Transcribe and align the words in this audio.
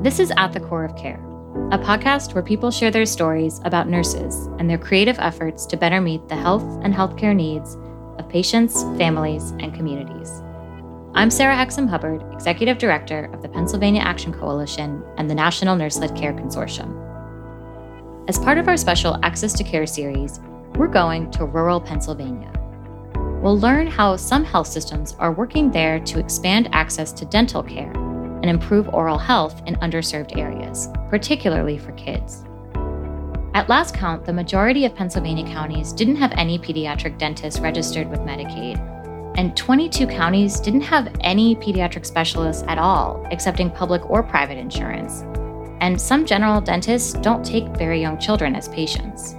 This 0.00 0.20
is 0.20 0.32
At 0.36 0.52
the 0.52 0.60
Core 0.60 0.84
of 0.84 0.94
Care, 0.94 1.18
a 1.72 1.78
podcast 1.78 2.32
where 2.32 2.42
people 2.44 2.70
share 2.70 2.92
their 2.92 3.04
stories 3.04 3.60
about 3.64 3.88
nurses 3.88 4.46
and 4.60 4.70
their 4.70 4.78
creative 4.78 5.18
efforts 5.18 5.66
to 5.66 5.76
better 5.76 6.00
meet 6.00 6.28
the 6.28 6.36
health 6.36 6.62
and 6.84 6.94
healthcare 6.94 7.34
needs 7.34 7.76
of 8.16 8.28
patients, 8.28 8.84
families, 8.96 9.50
and 9.58 9.74
communities. 9.74 10.40
I'm 11.14 11.32
Sarah 11.32 11.56
Exum 11.56 11.88
Hubbard, 11.88 12.22
Executive 12.32 12.78
Director 12.78 13.28
of 13.34 13.42
the 13.42 13.48
Pennsylvania 13.48 14.00
Action 14.00 14.32
Coalition 14.32 15.02
and 15.16 15.28
the 15.28 15.34
National 15.34 15.74
Nurse 15.74 15.98
Led 15.98 16.14
Care 16.14 16.32
Consortium. 16.32 16.94
As 18.28 18.38
part 18.38 18.58
of 18.58 18.68
our 18.68 18.76
special 18.76 19.18
Access 19.24 19.52
to 19.54 19.64
Care 19.64 19.84
series, 19.84 20.38
we're 20.76 20.86
going 20.86 21.28
to 21.32 21.44
rural 21.44 21.80
Pennsylvania. 21.80 22.52
We'll 23.42 23.58
learn 23.58 23.88
how 23.88 24.14
some 24.14 24.44
health 24.44 24.68
systems 24.68 25.16
are 25.18 25.32
working 25.32 25.72
there 25.72 25.98
to 25.98 26.20
expand 26.20 26.68
access 26.70 27.10
to 27.14 27.24
dental 27.24 27.64
care 27.64 27.92
and 28.42 28.46
improve 28.46 28.88
oral 28.88 29.18
health 29.18 29.62
in 29.66 29.74
underserved 29.76 30.38
areas, 30.38 30.88
particularly 31.10 31.78
for 31.78 31.92
kids. 31.92 32.44
At 33.54 33.68
last 33.68 33.94
count, 33.94 34.24
the 34.24 34.32
majority 34.32 34.84
of 34.84 34.94
Pennsylvania 34.94 35.44
counties 35.44 35.92
didn't 35.92 36.16
have 36.16 36.32
any 36.36 36.58
pediatric 36.58 37.18
dentists 37.18 37.60
registered 37.60 38.08
with 38.08 38.20
Medicaid, 38.20 38.78
and 39.36 39.56
22 39.56 40.06
counties 40.06 40.60
didn't 40.60 40.82
have 40.82 41.14
any 41.20 41.56
pediatric 41.56 42.04
specialists 42.04 42.64
at 42.68 42.78
all, 42.78 43.26
accepting 43.30 43.70
public 43.70 44.08
or 44.10 44.22
private 44.22 44.58
insurance. 44.58 45.22
And 45.80 46.00
some 46.00 46.26
general 46.26 46.60
dentists 46.60 47.12
don't 47.14 47.44
take 47.44 47.66
very 47.76 48.00
young 48.00 48.18
children 48.18 48.54
as 48.54 48.68
patients. 48.68 49.36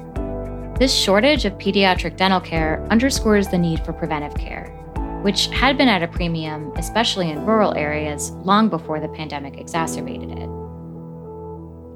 This 0.80 0.94
shortage 0.94 1.44
of 1.44 1.58
pediatric 1.58 2.16
dental 2.16 2.40
care 2.40 2.86
underscores 2.90 3.50
the 3.50 3.58
need 3.58 3.84
for 3.86 3.92
preventive 3.92 4.36
care 4.36 4.79
which 5.22 5.48
had 5.48 5.78
been 5.78 5.90
at 5.90 6.02
a 6.02 6.08
premium, 6.08 6.72
especially 6.78 7.30
in 7.30 7.46
rural 7.46 7.74
areas, 7.76 8.32
long 8.32 8.70
before 8.70 9.00
the 9.00 9.10
pandemic 9.10 9.58
exacerbated 9.58 10.32
it. 10.32 10.50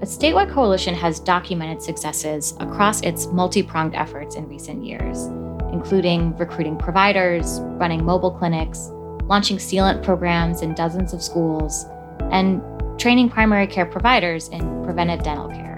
A 0.02 0.06
statewide 0.06 0.52
coalition 0.52 0.94
has 0.94 1.22
documented 1.22 1.82
successes 1.82 2.54
across 2.60 3.02
its 3.02 3.28
multi 3.28 3.64
pronged 3.64 3.96
efforts 3.96 4.36
in 4.36 4.50
recent 4.50 4.84
years, 4.84 5.28
including 5.72 6.36
recruiting 6.36 6.78
providers, 6.78 7.62
running 7.80 8.04
mobile 8.04 8.32
clinics, 8.32 8.90
launching 9.24 9.56
sealant 9.56 10.04
programs 10.04 10.62
in 10.62 10.74
dozens 10.74 11.14
of 11.14 11.24
schools, 11.24 11.86
and 12.32 12.62
training 13.00 13.30
primary 13.30 13.68
care 13.68 13.86
providers 13.86 14.50
in 14.50 14.84
preventive 14.84 15.24
dental 15.24 15.48
care. 15.48 15.78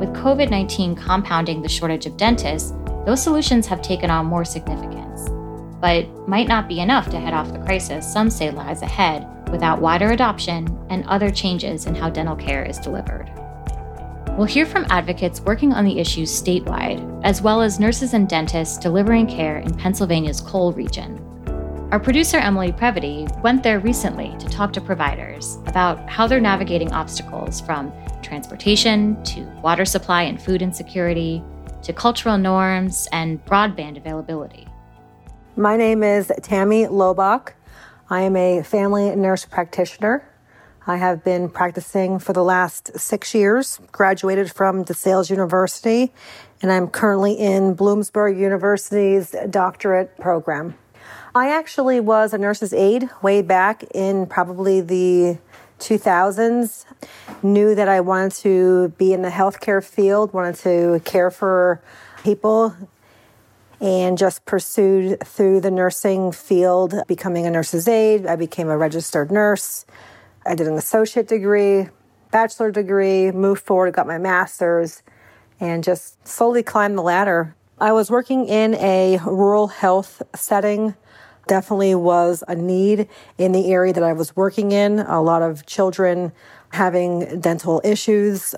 With 0.00 0.08
COVID 0.10 0.50
19 0.50 0.96
compounding 0.96 1.62
the 1.62 1.68
shortage 1.68 2.06
of 2.06 2.16
dentists, 2.16 2.72
those 3.06 3.22
solutions 3.22 3.68
have 3.68 3.80
taken 3.82 4.10
on 4.10 4.26
more 4.26 4.44
significance 4.44 5.09
but 5.80 6.06
might 6.28 6.48
not 6.48 6.68
be 6.68 6.80
enough 6.80 7.08
to 7.10 7.18
head 7.18 7.34
off 7.34 7.52
the 7.52 7.58
crisis 7.60 8.10
some 8.10 8.30
say 8.30 8.50
lies 8.50 8.82
ahead 8.82 9.26
without 9.50 9.80
wider 9.80 10.12
adoption 10.12 10.78
and 10.90 11.04
other 11.06 11.30
changes 11.30 11.86
in 11.86 11.94
how 11.94 12.08
dental 12.08 12.36
care 12.36 12.64
is 12.64 12.78
delivered. 12.78 13.30
We'll 14.36 14.46
hear 14.46 14.64
from 14.64 14.86
advocates 14.90 15.40
working 15.40 15.72
on 15.72 15.84
the 15.84 15.98
issues 15.98 16.30
statewide, 16.30 17.20
as 17.24 17.42
well 17.42 17.60
as 17.60 17.80
nurses 17.80 18.14
and 18.14 18.28
dentists 18.28 18.78
delivering 18.78 19.26
care 19.26 19.58
in 19.58 19.74
Pennsylvania's 19.74 20.40
coal 20.40 20.72
region. 20.72 21.18
Our 21.90 21.98
producer, 21.98 22.38
Emily 22.38 22.70
Previti, 22.70 23.28
went 23.42 23.64
there 23.64 23.80
recently 23.80 24.36
to 24.38 24.48
talk 24.48 24.72
to 24.74 24.80
providers 24.80 25.58
about 25.66 26.08
how 26.08 26.28
they're 26.28 26.40
navigating 26.40 26.92
obstacles 26.92 27.60
from 27.60 27.92
transportation 28.22 29.20
to 29.24 29.40
water 29.62 29.84
supply 29.84 30.22
and 30.22 30.40
food 30.40 30.62
insecurity 30.62 31.42
to 31.82 31.92
cultural 31.92 32.38
norms 32.38 33.08
and 33.12 33.44
broadband 33.44 33.96
availability. 33.96 34.68
My 35.60 35.76
name 35.76 36.02
is 36.02 36.32
Tammy 36.40 36.86
Lobach. 36.86 37.52
I 38.08 38.22
am 38.22 38.34
a 38.34 38.62
family 38.62 39.14
nurse 39.14 39.44
practitioner. 39.44 40.26
I 40.86 40.96
have 40.96 41.22
been 41.22 41.50
practicing 41.50 42.18
for 42.18 42.32
the 42.32 42.42
last 42.42 42.98
six 42.98 43.34
years, 43.34 43.78
graduated 43.92 44.50
from 44.50 44.86
DeSales 44.86 45.28
University, 45.28 46.14
and 46.62 46.72
I'm 46.72 46.88
currently 46.88 47.34
in 47.34 47.76
Bloomsburg 47.76 48.38
University's 48.38 49.36
doctorate 49.50 50.16
program. 50.16 50.78
I 51.34 51.50
actually 51.50 52.00
was 52.00 52.32
a 52.32 52.38
nurse's 52.38 52.72
aide 52.72 53.10
way 53.20 53.42
back 53.42 53.84
in 53.94 54.24
probably 54.28 54.80
the 54.80 55.36
2000s. 55.78 56.86
Knew 57.42 57.74
that 57.74 57.86
I 57.86 58.00
wanted 58.00 58.32
to 58.36 58.88
be 58.96 59.12
in 59.12 59.20
the 59.20 59.28
healthcare 59.28 59.84
field, 59.84 60.32
wanted 60.32 60.54
to 60.62 61.02
care 61.04 61.30
for 61.30 61.82
people, 62.22 62.74
and 63.80 64.18
just 64.18 64.44
pursued 64.44 65.20
through 65.24 65.60
the 65.60 65.70
nursing 65.70 66.32
field, 66.32 66.94
becoming 67.06 67.46
a 67.46 67.50
nurse's 67.50 67.88
aide. 67.88 68.26
I 68.26 68.36
became 68.36 68.68
a 68.68 68.76
registered 68.76 69.30
nurse. 69.30 69.86
I 70.44 70.54
did 70.54 70.66
an 70.66 70.74
associate 70.74 71.28
degree, 71.28 71.88
bachelor 72.30 72.70
degree, 72.70 73.30
moved 73.30 73.62
forward, 73.62 73.94
got 73.94 74.06
my 74.06 74.18
master's, 74.18 75.02
and 75.58 75.82
just 75.82 76.26
slowly 76.26 76.62
climbed 76.62 76.98
the 76.98 77.02
ladder. 77.02 77.54
I 77.78 77.92
was 77.92 78.10
working 78.10 78.46
in 78.46 78.74
a 78.74 79.18
rural 79.24 79.68
health 79.68 80.22
setting. 80.34 80.94
Definitely 81.46 81.94
was 81.94 82.44
a 82.46 82.54
need 82.54 83.08
in 83.38 83.52
the 83.52 83.72
area 83.72 83.92
that 83.94 84.02
I 84.02 84.12
was 84.12 84.36
working 84.36 84.72
in. 84.72 85.00
A 85.00 85.22
lot 85.22 85.40
of 85.40 85.64
children 85.64 86.32
having 86.70 87.40
dental 87.40 87.80
issues 87.82 88.54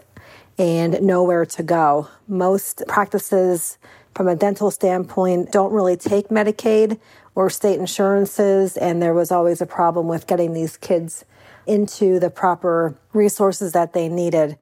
and 0.59 1.01
nowhere 1.01 1.47
to 1.47 1.63
go. 1.63 2.09
Most 2.29 2.83
practices 2.89 3.79
from 4.15 4.29
a 4.29 4.37
dental 4.37 4.71
standpoint 4.71 5.53
don't 5.53 5.73
really 5.73 5.97
take 5.97 6.29
Medicaid 6.29 6.99
or 7.35 7.49
state 7.49 7.79
insurances, 7.79 8.77
and 8.77 9.01
there 9.01 9.15
was 9.15 9.33
always 9.33 9.61
a 9.61 9.67
problem 9.67 10.09
with 10.09 10.27
getting 10.27 10.53
these 10.53 10.77
kids 10.77 11.25
into 11.67 12.19
the 12.19 12.31
proper 12.31 12.97
resources 13.13 13.73
that 13.73 13.93
they 13.93 14.09
needed. 14.09 14.59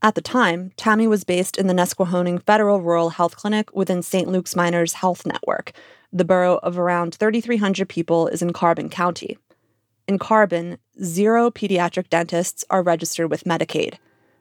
At 0.00 0.14
the 0.14 0.20
time, 0.20 0.72
Tammy 0.76 1.06
was 1.06 1.24
based 1.24 1.56
in 1.56 1.66
the 1.66 1.74
Nesquehoning 1.74 2.42
Federal 2.44 2.80
Rural 2.80 3.10
Health 3.10 3.36
Clinic 3.36 3.74
within 3.74 4.02
St. 4.02 4.28
Luke's 4.28 4.54
Miners 4.54 4.94
Health 4.94 5.26
Network. 5.26 5.72
The 6.12 6.24
borough 6.24 6.58
of 6.62 6.78
around 6.78 7.14
3,300 7.16 7.88
people 7.88 8.28
is 8.28 8.40
in 8.40 8.52
Carbon 8.52 8.88
County. 8.88 9.38
In 10.06 10.18
Carbon, 10.18 10.78
zero 11.02 11.50
pediatric 11.50 12.08
dentists 12.08 12.64
are 12.70 12.82
registered 12.82 13.30
with 13.30 13.44
Medicaid 13.44 13.98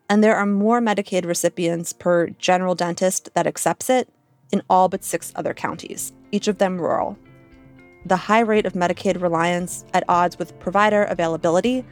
and 0.10 0.24
there 0.24 0.36
are 0.36 0.46
more 0.46 0.80
Medicaid 0.82 1.26
recipients 1.26 1.94
per 1.94 2.30
general 2.30 2.76
dentist 2.76 3.30
that 3.34 3.48
accepts 3.48 3.90
it 3.90 4.10
in 4.52 4.62
all 4.70 4.88
but 4.88 5.04
six 5.04 5.34
other 5.36 5.54
counties, 5.54 6.14
each 6.32 6.48
of 6.48 6.58
them 6.58 6.80
rural. 6.80 7.18
The 8.06 8.16
high 8.16 8.40
rate 8.40 8.66
of 8.66 8.74
Medicaid 8.74 9.22
reliance 9.22 9.84
at 9.94 10.06
odds 10.08 10.40
with 10.40 10.58
provider 10.60 11.04
availability 11.04 11.84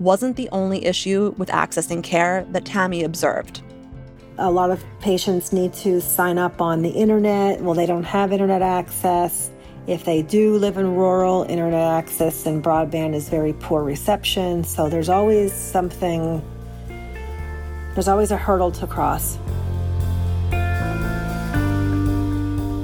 wasn't 0.00 0.36
the 0.36 0.48
only 0.50 0.84
issue 0.84 1.34
with 1.36 1.48
accessing 1.50 2.02
care 2.02 2.44
that 2.50 2.64
Tammy 2.64 3.04
observed. 3.04 3.62
A 4.38 4.50
lot 4.50 4.70
of 4.70 4.82
patients 5.00 5.52
need 5.52 5.72
to 5.74 6.00
sign 6.00 6.38
up 6.38 6.60
on 6.60 6.82
the 6.82 6.88
internet. 6.88 7.60
Well, 7.60 7.74
they 7.74 7.86
don't 7.86 8.04
have 8.04 8.32
internet 8.32 8.62
access. 8.62 9.50
If 9.86 10.04
they 10.04 10.22
do 10.22 10.56
live 10.56 10.78
in 10.78 10.94
rural, 10.94 11.44
internet 11.44 11.86
access 11.86 12.46
and 12.46 12.64
broadband 12.64 13.14
is 13.14 13.28
very 13.28 13.52
poor 13.52 13.84
reception. 13.84 14.64
So 14.64 14.88
there's 14.88 15.08
always 15.08 15.52
something 15.52 16.42
there's 17.94 18.08
always 18.08 18.30
a 18.30 18.36
hurdle 18.36 18.70
to 18.72 18.86
cross. 18.86 19.38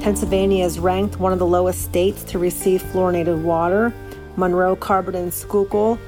Pennsylvania 0.01 0.63
is 0.63 0.79
ranked 0.79 1.19
one 1.19 1.33
of 1.33 1.39
the 1.39 1.45
lowest 1.45 1.81
states 1.83 2.23
to 2.23 2.39
receive 2.39 2.81
fluorinated 2.81 3.41
water. 3.41 3.93
Monroe, 4.37 4.75
Carbon, 4.75 5.15
and 5.15 5.33
Schuylkill 5.33 5.99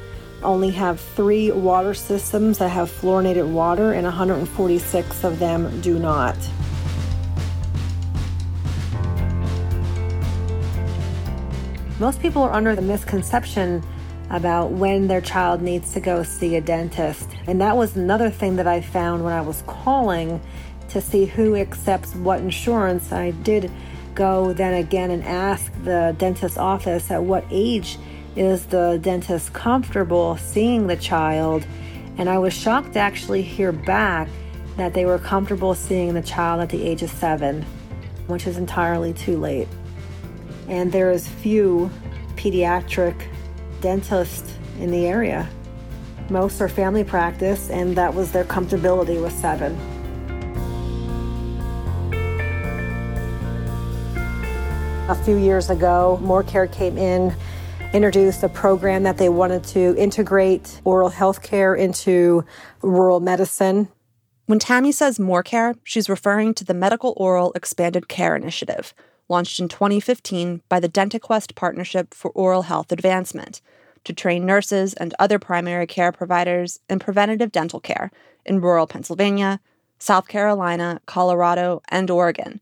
only 0.42 0.72
have 0.72 1.00
three 1.00 1.52
water 1.52 1.94
systems 1.94 2.60
that 2.60 2.70
have 2.70 2.90
fluorinated 2.90 3.52
water, 3.52 3.92
and 3.92 4.06
146 4.06 5.24
of 5.24 5.40
them 5.40 5.82
do 5.82 6.00
not. 6.00 6.38
Most 12.00 12.22
people 12.22 12.44
are 12.44 12.54
under 12.54 12.76
the 12.76 12.82
misconception 12.82 13.84
about 14.30 14.72
when 14.72 15.08
their 15.08 15.22
child 15.22 15.62
needs 15.62 15.94
to 15.94 16.00
go 16.00 16.24
see 16.24 16.56
a 16.56 16.62
dentist. 16.62 17.30
And 17.48 17.60
that 17.62 17.76
was 17.76 17.96
another 17.96 18.30
thing 18.30 18.56
that 18.58 18.68
I 18.68 18.82
found 18.82 19.24
when 19.24 19.34
I 19.34 19.42
was 19.42 19.64
calling 19.66 20.42
to 20.90 21.02
see 21.02 21.26
who 21.26 21.56
accepts 21.56 22.16
what 22.16 22.40
insurance. 22.40 23.12
I 23.12 23.32
did 23.32 23.72
go 24.14 24.54
then 24.54 24.74
again 24.74 25.12
and 25.12 25.24
ask 25.24 25.72
the 25.84 26.16
dentist's 26.18 26.58
office 26.58 27.10
at 27.10 27.24
what 27.24 27.46
age 27.50 27.98
is 28.36 28.66
the 28.68 29.00
dentist 29.02 29.54
comfortable 29.54 30.38
seeing 30.38 30.88
the 30.88 30.98
child. 30.98 31.66
And 32.18 32.30
I 32.30 32.38
was 32.38 32.54
shocked 32.54 32.94
to 32.94 33.00
actually 33.00 33.42
hear 33.42 33.72
back 33.72 34.28
that 34.78 34.94
they 34.94 35.06
were 35.06 35.20
comfortable 35.20 35.74
seeing 35.74 36.14
the 36.14 36.22
child 36.22 36.62
at 36.62 36.70
the 36.70 36.84
age 36.84 37.02
of 37.02 37.10
seven, 37.10 37.64
which 38.28 38.46
is 38.46 38.58
entirely 38.58 39.14
too 39.14 39.38
late. 39.38 39.68
And 40.68 40.92
there 40.92 41.12
is 41.12 41.28
few 41.28 41.90
pediatric 42.36 43.28
dentist 43.82 44.46
in 44.80 44.92
the 44.92 45.06
area. 45.06 45.50
Most 46.30 46.62
are 46.62 46.70
family 46.70 47.04
practice, 47.04 47.70
and 47.70 47.96
that 47.96 48.14
was 48.14 48.32
their 48.32 48.44
comfortability 48.44 49.22
with 49.22 49.34
seven. 49.34 49.78
A 55.10 55.16
few 55.26 55.38
years 55.38 55.70
ago, 55.70 56.20
MoreCare 56.22 56.72
came 56.72 56.98
in 56.98 57.36
introduced 57.94 58.44
a 58.44 58.50
program 58.50 59.04
that 59.04 59.18
they 59.18 59.30
wanted 59.30 59.64
to 59.64 59.96
integrate 59.98 60.80
oral 60.84 61.10
health 61.10 61.42
care 61.42 61.74
into 61.74 62.46
rural 62.84 63.20
medicine. 63.20 63.88
When 64.46 64.60
Tammy 64.60 64.92
says 64.92 65.18
MoreCare, 65.18 65.76
she's 65.84 66.10
referring 66.10 66.54
to 66.56 66.64
the 66.64 66.74
Medical 66.74 67.14
Oral 67.18 67.52
Expanded 67.54 68.08
Care 68.08 68.36
Initiative, 68.36 68.94
launched 69.30 69.60
in 69.60 69.68
2015 69.68 70.62
by 70.68 70.80
the 70.80 70.90
DentaQuest 70.90 71.56
Partnership 71.56 72.14
for 72.14 72.32
Oral 72.32 72.64
Health 72.64 72.92
Advancement 72.92 73.62
to 74.04 74.14
train 74.14 74.46
nurses 74.46 74.94
and 74.96 75.14
other 75.20 75.40
primary 75.40 75.86
care 75.88 76.12
providers 76.12 76.80
in 76.90 77.00
preventative 77.00 77.52
dental 77.52 77.80
care 77.80 78.12
in 78.46 78.62
rural 78.62 78.88
Pennsylvania, 78.88 79.60
South 80.00 80.28
Carolina, 80.28 81.02
Colorado, 81.06 81.82
and 81.90 82.10
Oregon. 82.10 82.60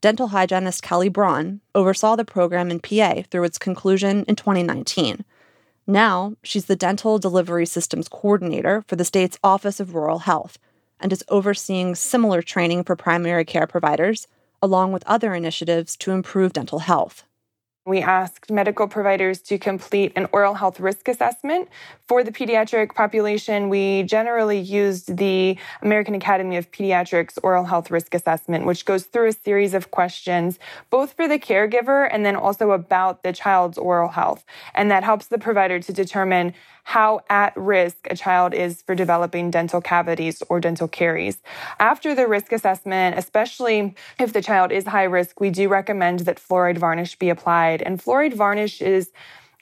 Dental 0.00 0.28
hygienist 0.28 0.82
Kelly 0.82 1.08
Braun 1.08 1.60
oversaw 1.74 2.14
the 2.14 2.24
program 2.24 2.70
in 2.70 2.78
PA 2.78 3.22
through 3.30 3.44
its 3.44 3.58
conclusion 3.58 4.24
in 4.28 4.36
2019. 4.36 5.24
Now, 5.86 6.34
she's 6.42 6.66
the 6.66 6.76
Dental 6.76 7.18
Delivery 7.18 7.66
Systems 7.66 8.08
Coordinator 8.08 8.84
for 8.86 8.96
the 8.96 9.04
state's 9.04 9.38
Office 9.42 9.80
of 9.80 9.94
Rural 9.94 10.20
Health 10.20 10.58
and 11.00 11.12
is 11.12 11.24
overseeing 11.28 11.94
similar 11.94 12.42
training 12.42 12.84
for 12.84 12.96
primary 12.96 13.44
care 13.44 13.66
providers, 13.66 14.26
along 14.64 14.92
with 14.92 15.04
other 15.06 15.34
initiatives 15.34 15.94
to 15.98 16.10
improve 16.10 16.54
dental 16.54 16.78
health. 16.80 17.24
We 17.86 18.00
asked 18.00 18.50
medical 18.50 18.88
providers 18.88 19.40
to 19.42 19.58
complete 19.58 20.14
an 20.16 20.26
oral 20.32 20.54
health 20.54 20.80
risk 20.80 21.06
assessment. 21.06 21.68
For 22.08 22.24
the 22.24 22.32
pediatric 22.32 22.94
population, 22.94 23.68
we 23.68 24.04
generally 24.04 24.58
used 24.58 25.18
the 25.18 25.58
American 25.82 26.14
Academy 26.14 26.56
of 26.56 26.70
Pediatrics 26.70 27.38
oral 27.42 27.64
health 27.64 27.90
risk 27.90 28.14
assessment, 28.14 28.64
which 28.64 28.86
goes 28.86 29.04
through 29.04 29.28
a 29.28 29.32
series 29.32 29.74
of 29.74 29.90
questions, 29.90 30.58
both 30.88 31.12
for 31.12 31.28
the 31.28 31.38
caregiver 31.38 32.08
and 32.10 32.24
then 32.24 32.36
also 32.36 32.70
about 32.70 33.22
the 33.22 33.34
child's 33.34 33.76
oral 33.76 34.08
health. 34.08 34.46
And 34.74 34.90
that 34.90 35.04
helps 35.04 35.26
the 35.26 35.38
provider 35.38 35.78
to 35.78 35.92
determine 35.92 36.54
how 36.84 37.20
at 37.28 37.56
risk 37.56 38.06
a 38.10 38.16
child 38.16 38.54
is 38.54 38.82
for 38.82 38.94
developing 38.94 39.50
dental 39.50 39.80
cavities 39.80 40.42
or 40.48 40.60
dental 40.60 40.86
caries. 40.86 41.38
After 41.80 42.14
the 42.14 42.28
risk 42.28 42.52
assessment, 42.52 43.18
especially 43.18 43.96
if 44.20 44.32
the 44.32 44.42
child 44.42 44.70
is 44.70 44.86
high 44.86 45.04
risk, 45.04 45.40
we 45.40 45.50
do 45.50 45.68
recommend 45.68 46.20
that 46.20 46.38
fluoride 46.38 46.78
varnish 46.78 47.18
be 47.18 47.30
applied. 47.30 47.82
And 47.82 48.00
fluoride 48.00 48.34
varnish 48.34 48.80
is 48.82 49.10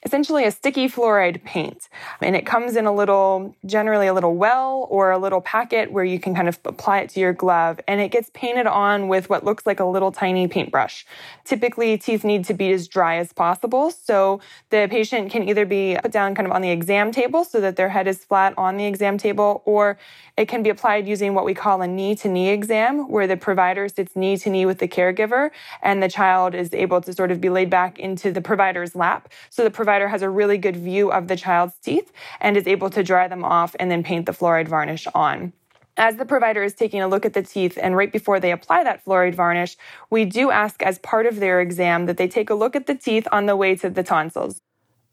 essentially 0.05 0.45
a 0.45 0.51
sticky 0.51 0.87
fluoride 0.87 1.43
paint. 1.43 1.89
And 2.21 2.35
it 2.35 2.45
comes 2.45 2.75
in 2.75 2.85
a 2.85 2.93
little, 2.93 3.55
generally 3.65 4.07
a 4.07 4.13
little 4.13 4.35
well 4.35 4.87
or 4.89 5.11
a 5.11 5.17
little 5.17 5.41
packet 5.41 5.91
where 5.91 6.03
you 6.03 6.19
can 6.19 6.35
kind 6.35 6.47
of 6.47 6.59
apply 6.65 6.99
it 6.99 7.09
to 7.11 7.19
your 7.19 7.33
glove. 7.33 7.79
And 7.87 8.01
it 8.01 8.09
gets 8.09 8.29
painted 8.33 8.67
on 8.67 9.07
with 9.07 9.29
what 9.29 9.43
looks 9.43 9.65
like 9.65 9.79
a 9.79 9.85
little 9.85 10.11
tiny 10.11 10.47
paintbrush. 10.47 11.05
Typically, 11.45 11.97
teeth 11.97 12.23
need 12.23 12.45
to 12.45 12.53
be 12.53 12.71
as 12.71 12.87
dry 12.87 13.17
as 13.17 13.31
possible. 13.33 13.91
So 13.91 14.41
the 14.69 14.87
patient 14.89 15.31
can 15.31 15.47
either 15.47 15.65
be 15.65 15.97
put 16.01 16.11
down 16.11 16.35
kind 16.35 16.47
of 16.47 16.51
on 16.51 16.61
the 16.61 16.69
exam 16.69 17.11
table 17.11 17.43
so 17.43 17.61
that 17.61 17.75
their 17.75 17.89
head 17.89 18.07
is 18.07 18.23
flat 18.23 18.53
on 18.57 18.77
the 18.77 18.85
exam 18.85 19.17
table, 19.17 19.61
or 19.65 19.97
it 20.35 20.47
can 20.47 20.63
be 20.63 20.69
applied 20.69 21.07
using 21.07 21.33
what 21.33 21.45
we 21.45 21.53
call 21.53 21.81
a 21.81 21.87
knee 21.87 22.15
to 22.15 22.27
knee 22.27 22.49
exam, 22.49 23.09
where 23.09 23.27
the 23.27 23.37
provider 23.37 23.87
sits 23.87 24.15
knee 24.15 24.37
to 24.37 24.49
knee 24.49 24.65
with 24.65 24.79
the 24.79 24.87
caregiver 24.87 25.51
and 25.81 26.01
the 26.01 26.09
child 26.09 26.55
is 26.55 26.73
able 26.73 27.01
to 27.01 27.13
sort 27.13 27.31
of 27.31 27.39
be 27.39 27.49
laid 27.49 27.69
back 27.69 27.99
into 27.99 28.31
the 28.31 28.41
provider's 28.41 28.95
lap. 28.95 29.29
So 29.49 29.63
the 29.63 29.71
provider 29.71 29.92
has 30.01 30.21
a 30.21 30.29
really 30.29 30.57
good 30.57 30.75
view 30.75 31.11
of 31.11 31.27
the 31.27 31.35
child's 31.35 31.75
teeth 31.81 32.11
and 32.41 32.57
is 32.57 32.67
able 32.67 32.89
to 32.89 33.03
dry 33.03 33.27
them 33.27 33.43
off 33.43 33.75
and 33.79 33.89
then 33.89 34.03
paint 34.03 34.25
the 34.25 34.31
fluoride 34.31 34.67
varnish 34.67 35.07
on. 35.13 35.53
As 35.95 36.15
the 36.15 36.25
provider 36.25 36.63
is 36.63 36.73
taking 36.73 37.01
a 37.01 37.07
look 37.07 37.25
at 37.25 37.33
the 37.33 37.43
teeth 37.43 37.77
and 37.79 37.95
right 37.95 38.11
before 38.11 38.39
they 38.39 38.51
apply 38.51 38.83
that 38.83 39.05
fluoride 39.05 39.35
varnish, 39.35 39.77
we 40.09 40.25
do 40.25 40.49
ask 40.49 40.81
as 40.81 40.97
part 40.99 41.27
of 41.27 41.39
their 41.39 41.61
exam 41.61 42.07
that 42.07 42.17
they 42.17 42.27
take 42.27 42.49
a 42.49 42.55
look 42.55 42.75
at 42.75 42.87
the 42.87 42.95
teeth 42.95 43.27
on 43.31 43.45
the 43.45 43.55
way 43.55 43.75
to 43.75 43.89
the 43.89 44.01
tonsils. 44.01 44.59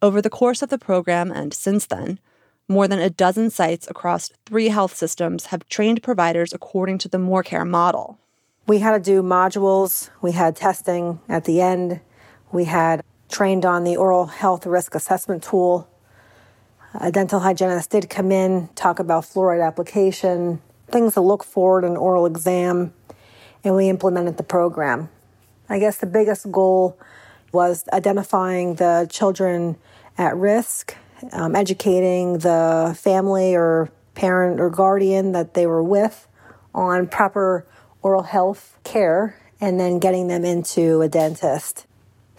Over 0.01 0.23
the 0.23 0.31
course 0.31 0.63
of 0.63 0.71
the 0.71 0.79
program 0.79 1.31
and 1.31 1.53
since 1.53 1.85
then, 1.85 2.19
more 2.67 2.89
than 2.89 3.01
a 3.01 3.11
dozen 3.11 3.51
sites 3.51 3.91
across 3.91 4.31
three 4.47 4.69
health 4.69 4.95
systems 4.95 5.47
have 5.47 5.69
trained 5.69 6.03
providers 6.03 6.53
according 6.55 6.99
to 6.99 7.09
the 7.09 7.19
MoreCare 7.19 7.69
model. 7.69 8.19
We 8.67 8.79
had 8.79 8.93
to 8.93 9.01
do 9.01 9.23
modules, 9.23 10.09
we 10.23 10.33
had 10.33 10.57
testing 10.57 11.21
at 11.29 11.45
the 11.45 11.61
end, 11.61 12.01
we 12.53 12.65
had 12.65 13.03
trained 13.31 13.65
on 13.65 13.85
the 13.85 13.97
oral 13.97 14.27
health 14.27 14.67
risk 14.67 14.95
assessment 14.95 15.43
tool. 15.43 15.89
A 16.95 17.13
dental 17.13 17.41
hygienist 17.41 17.91
did 17.91 18.11
come 18.11 18.33
in, 18.33 18.69
talk 18.75 18.99
about 18.99 19.25
fluoride 19.25 19.65
application, 19.65 20.61
things 20.89 21.15
to 21.15 21.21
look 21.21 21.45
for 21.45 21.79
in 21.79 21.85
an 21.85 21.97
oral 21.97 22.27
exam, 22.27 22.93
and 23.63 23.77
we 23.77 23.89
implemented 23.89 24.37
the 24.37 24.43
program. 24.43 25.09
I 25.69 25.79
guess 25.79 25.99
the 25.99 26.07
biggest 26.07 26.51
goal 26.51 26.99
was 27.53 27.85
identifying 27.93 28.75
the 28.75 29.07
children 29.11 29.77
at 30.19 30.37
risk 30.37 30.97
um, 31.33 31.55
educating 31.55 32.39
the 32.39 32.97
family 32.99 33.55
or 33.55 33.91
parent 34.15 34.61
or 34.61 34.71
guardian 34.71 35.33
that 35.33 35.55
they 35.55 35.67
were 35.67 35.83
with 35.83 36.27
on 36.75 37.07
proper 37.07 37.67
oral 38.03 38.23
health 38.23 38.79
care 38.85 39.37
and 39.61 39.79
then 39.79 39.99
getting 39.99 40.29
them 40.29 40.45
into 40.45 41.03
a 41.03 41.09
dentist. 41.09 41.87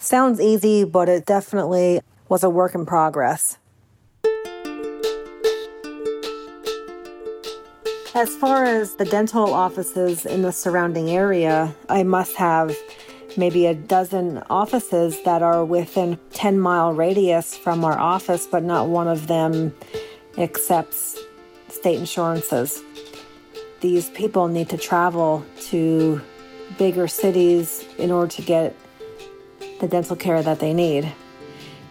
Sounds 0.02 0.42
easy, 0.42 0.84
but 0.84 1.08
it 1.08 1.28
definitely 1.28 2.02
was 2.28 2.44
a 2.44 2.50
work 2.50 2.74
in 2.74 2.88
progress. 2.88 3.60
As 8.16 8.36
far 8.36 8.66
as 8.66 8.96
the 8.96 9.06
dental 9.06 9.54
offices 9.54 10.26
in 10.26 10.42
the 10.42 10.52
surrounding 10.52 11.12
area, 11.12 11.76
I 11.88 12.02
must 12.02 12.36
have 12.38 12.76
maybe 13.38 13.68
a 13.68 13.76
dozen 13.76 14.40
offices 14.50 15.22
that 15.24 15.44
are 15.44 15.64
within 15.64 16.18
10 16.34 16.60
mile 16.60 16.94
radius 16.94 17.56
from 17.56 17.86
our 17.86 17.98
office, 18.00 18.48
but 18.48 18.64
not 18.64 18.88
one 18.88 19.08
of 19.08 19.28
them 19.28 19.72
accepts 20.40 21.20
state 21.70 22.00
insurances. 22.00 22.82
These 23.82 24.10
people 24.10 24.48
need 24.48 24.70
to 24.70 24.78
travel 24.78 25.46
to 25.70 26.22
bigger 26.80 27.08
cities 27.08 27.86
in 28.00 28.12
order 28.12 28.32
to 28.32 28.42
get 28.42 28.76
the 29.82 29.88
dental 29.88 30.16
care 30.16 30.42
that 30.42 30.60
they 30.60 30.74
need. 30.74 31.12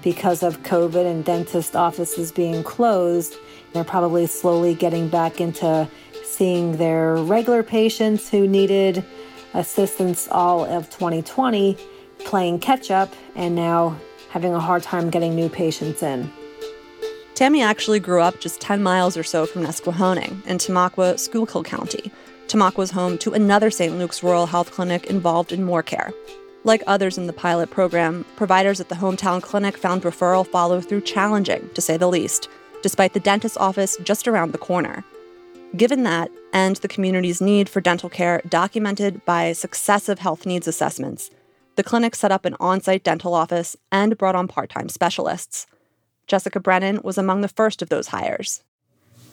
Because 0.02 0.42
of 0.42 0.62
COVID 0.62 1.04
and 1.04 1.24
dentist 1.24 1.76
offices 1.76 2.32
being 2.32 2.62
closed, 2.62 3.36
they're 3.72 3.84
probably 3.84 4.26
slowly 4.26 4.74
getting 4.74 5.08
back 5.08 5.40
into 5.40 5.86
seeing 6.24 6.78
their 6.78 7.16
regular 7.16 7.62
patients 7.62 8.30
who 8.30 8.48
needed 8.48 9.04
assistance 9.52 10.28
all 10.30 10.64
of 10.64 10.88
2020 10.90 11.76
playing 12.20 12.60
catch 12.60 12.90
up 12.90 13.12
and 13.34 13.54
now 13.54 13.96
having 14.30 14.54
a 14.54 14.60
hard 14.60 14.82
time 14.82 15.10
getting 15.10 15.34
new 15.34 15.48
patients 15.48 16.02
in. 16.02 16.32
Tammy 17.34 17.62
actually 17.62 18.00
grew 18.00 18.20
up 18.20 18.38
just 18.40 18.60
10 18.60 18.82
miles 18.82 19.16
or 19.16 19.22
so 19.22 19.46
from 19.46 19.64
Nesquehoning 19.64 20.46
in 20.46 20.58
Tamaqua, 20.58 21.18
Schuylkill 21.18 21.64
County. 21.64 22.12
Tamaqua 22.46 22.90
home 22.90 23.16
to 23.18 23.32
another 23.32 23.70
St. 23.70 23.96
Luke's 23.96 24.22
Rural 24.22 24.46
Health 24.46 24.72
Clinic 24.72 25.06
involved 25.06 25.52
in 25.52 25.60
MoreCare. 25.60 26.12
Like 26.64 26.82
others 26.86 27.16
in 27.16 27.26
the 27.26 27.32
pilot 27.32 27.70
program, 27.70 28.26
providers 28.36 28.80
at 28.80 28.90
the 28.90 28.94
hometown 28.94 29.42
clinic 29.42 29.78
found 29.78 30.02
referral 30.02 30.46
follow 30.46 30.80
through 30.80 31.00
challenging, 31.02 31.70
to 31.74 31.80
say 31.80 31.96
the 31.96 32.08
least, 32.08 32.48
despite 32.82 33.14
the 33.14 33.20
dentist's 33.20 33.56
office 33.56 33.96
just 34.02 34.28
around 34.28 34.52
the 34.52 34.58
corner. 34.58 35.02
Given 35.76 36.02
that, 36.02 36.30
and 36.52 36.76
the 36.76 36.88
community's 36.88 37.40
need 37.40 37.68
for 37.68 37.80
dental 37.80 38.10
care 38.10 38.42
documented 38.48 39.24
by 39.24 39.52
successive 39.52 40.18
health 40.18 40.44
needs 40.44 40.68
assessments, 40.68 41.30
the 41.76 41.84
clinic 41.84 42.14
set 42.14 42.32
up 42.32 42.44
an 42.44 42.56
on 42.60 42.82
site 42.82 43.04
dental 43.04 43.32
office 43.32 43.76
and 43.90 44.18
brought 44.18 44.34
on 44.34 44.48
part 44.48 44.68
time 44.68 44.90
specialists. 44.90 45.66
Jessica 46.26 46.60
Brennan 46.60 47.00
was 47.02 47.16
among 47.16 47.40
the 47.40 47.48
first 47.48 47.80
of 47.80 47.88
those 47.88 48.08
hires. 48.08 48.62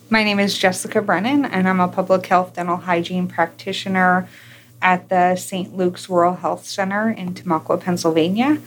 My 0.10 0.24
name 0.24 0.40
is 0.40 0.58
Jessica 0.58 1.02
Brennan, 1.02 1.44
and 1.44 1.68
I'm 1.68 1.82
a 1.82 1.90
public 1.90 2.26
health 2.28 2.54
dental 2.54 2.78
hygiene 2.78 3.28
practitioner 3.28 4.30
at 4.82 5.10
the 5.10 5.36
St. 5.36 5.76
Luke's 5.76 6.10
Rural 6.10 6.36
Health 6.36 6.66
Center 6.66 7.10
in 7.10 7.34
Tamaqua, 7.34 7.82
Pennsylvania. 7.82 8.62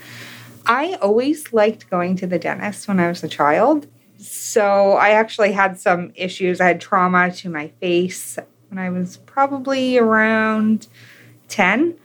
I 0.65 0.93
always 1.01 1.51
liked 1.53 1.89
going 1.89 2.15
to 2.17 2.27
the 2.27 2.39
dentist 2.39 2.87
when 2.87 2.99
I 2.99 3.07
was 3.07 3.23
a 3.23 3.27
child. 3.27 3.87
So 4.17 4.93
I 4.93 5.09
actually 5.09 5.53
had 5.53 5.79
some 5.79 6.11
issues. 6.15 6.61
I 6.61 6.67
had 6.67 6.81
trauma 6.81 7.31
to 7.31 7.49
my 7.49 7.69
face 7.79 8.37
when 8.69 8.77
I 8.77 8.89
was 8.89 9.17
probably 9.17 9.97
around 9.97 10.87
10. 11.47 11.97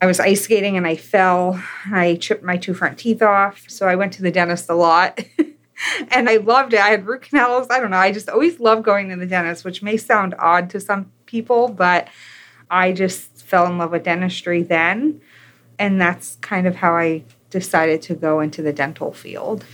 I 0.00 0.06
was 0.06 0.20
ice 0.20 0.44
skating 0.44 0.76
and 0.76 0.86
I 0.86 0.96
fell. 0.96 1.62
I 1.92 2.16
chipped 2.16 2.44
my 2.44 2.56
two 2.56 2.74
front 2.74 2.98
teeth 2.98 3.22
off. 3.22 3.64
So 3.68 3.86
I 3.88 3.96
went 3.96 4.12
to 4.14 4.22
the 4.22 4.30
dentist 4.30 4.68
a 4.68 4.74
lot. 4.74 5.20
and 6.10 6.28
I 6.28 6.36
loved 6.36 6.74
it. 6.74 6.80
I 6.80 6.90
had 6.90 7.06
root 7.06 7.22
canals. 7.22 7.68
I 7.70 7.80
don't 7.80 7.90
know. 7.90 7.96
I 7.96 8.12
just 8.12 8.28
always 8.28 8.60
love 8.60 8.82
going 8.82 9.08
to 9.10 9.16
the 9.16 9.26
dentist, 9.26 9.64
which 9.64 9.82
may 9.82 9.96
sound 9.96 10.34
odd 10.38 10.70
to 10.70 10.80
some 10.80 11.12
people, 11.26 11.68
but 11.68 12.08
I 12.70 12.92
just 12.92 13.42
fell 13.42 13.66
in 13.66 13.78
love 13.78 13.92
with 13.92 14.04
dentistry 14.04 14.62
then. 14.62 15.20
And 15.78 16.00
that's 16.00 16.36
kind 16.36 16.66
of 16.66 16.76
how 16.76 16.96
I 16.96 17.24
decided 17.50 18.02
to 18.02 18.14
go 18.14 18.40
into 18.40 18.62
the 18.62 18.72
dental 18.72 19.12
field. 19.12 19.64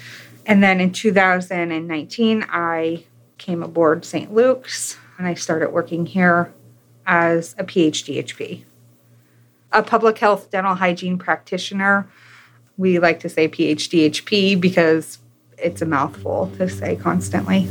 And 0.47 0.63
then 0.63 0.81
in 0.81 0.93
2019, 0.93 2.47
I 2.49 3.05
came 3.39 3.63
aboard 3.63 4.05
St. 4.05 4.33
Luke's 4.33 4.99
and 5.19 5.27
I 5.27 5.35
started 5.35 5.71
working 5.71 6.07
here 6.07 6.53
as 7.07 7.55
a 7.59 7.65
PHDHP. 7.65 8.65
A 9.73 9.83
public 9.83 10.19
health 10.19 10.51
dental 10.51 10.75
hygiene 10.75 11.19
practitioner. 11.19 12.09
We 12.77 12.99
like 12.99 13.21
to 13.21 13.29
say 13.29 13.49
PHDHP 13.49 14.61
because 14.61 15.19
it's 15.59 15.83
a 15.83 15.87
mouthful 15.87 16.53
to 16.59 16.69
say 16.69 16.97
constantly. 16.97 17.69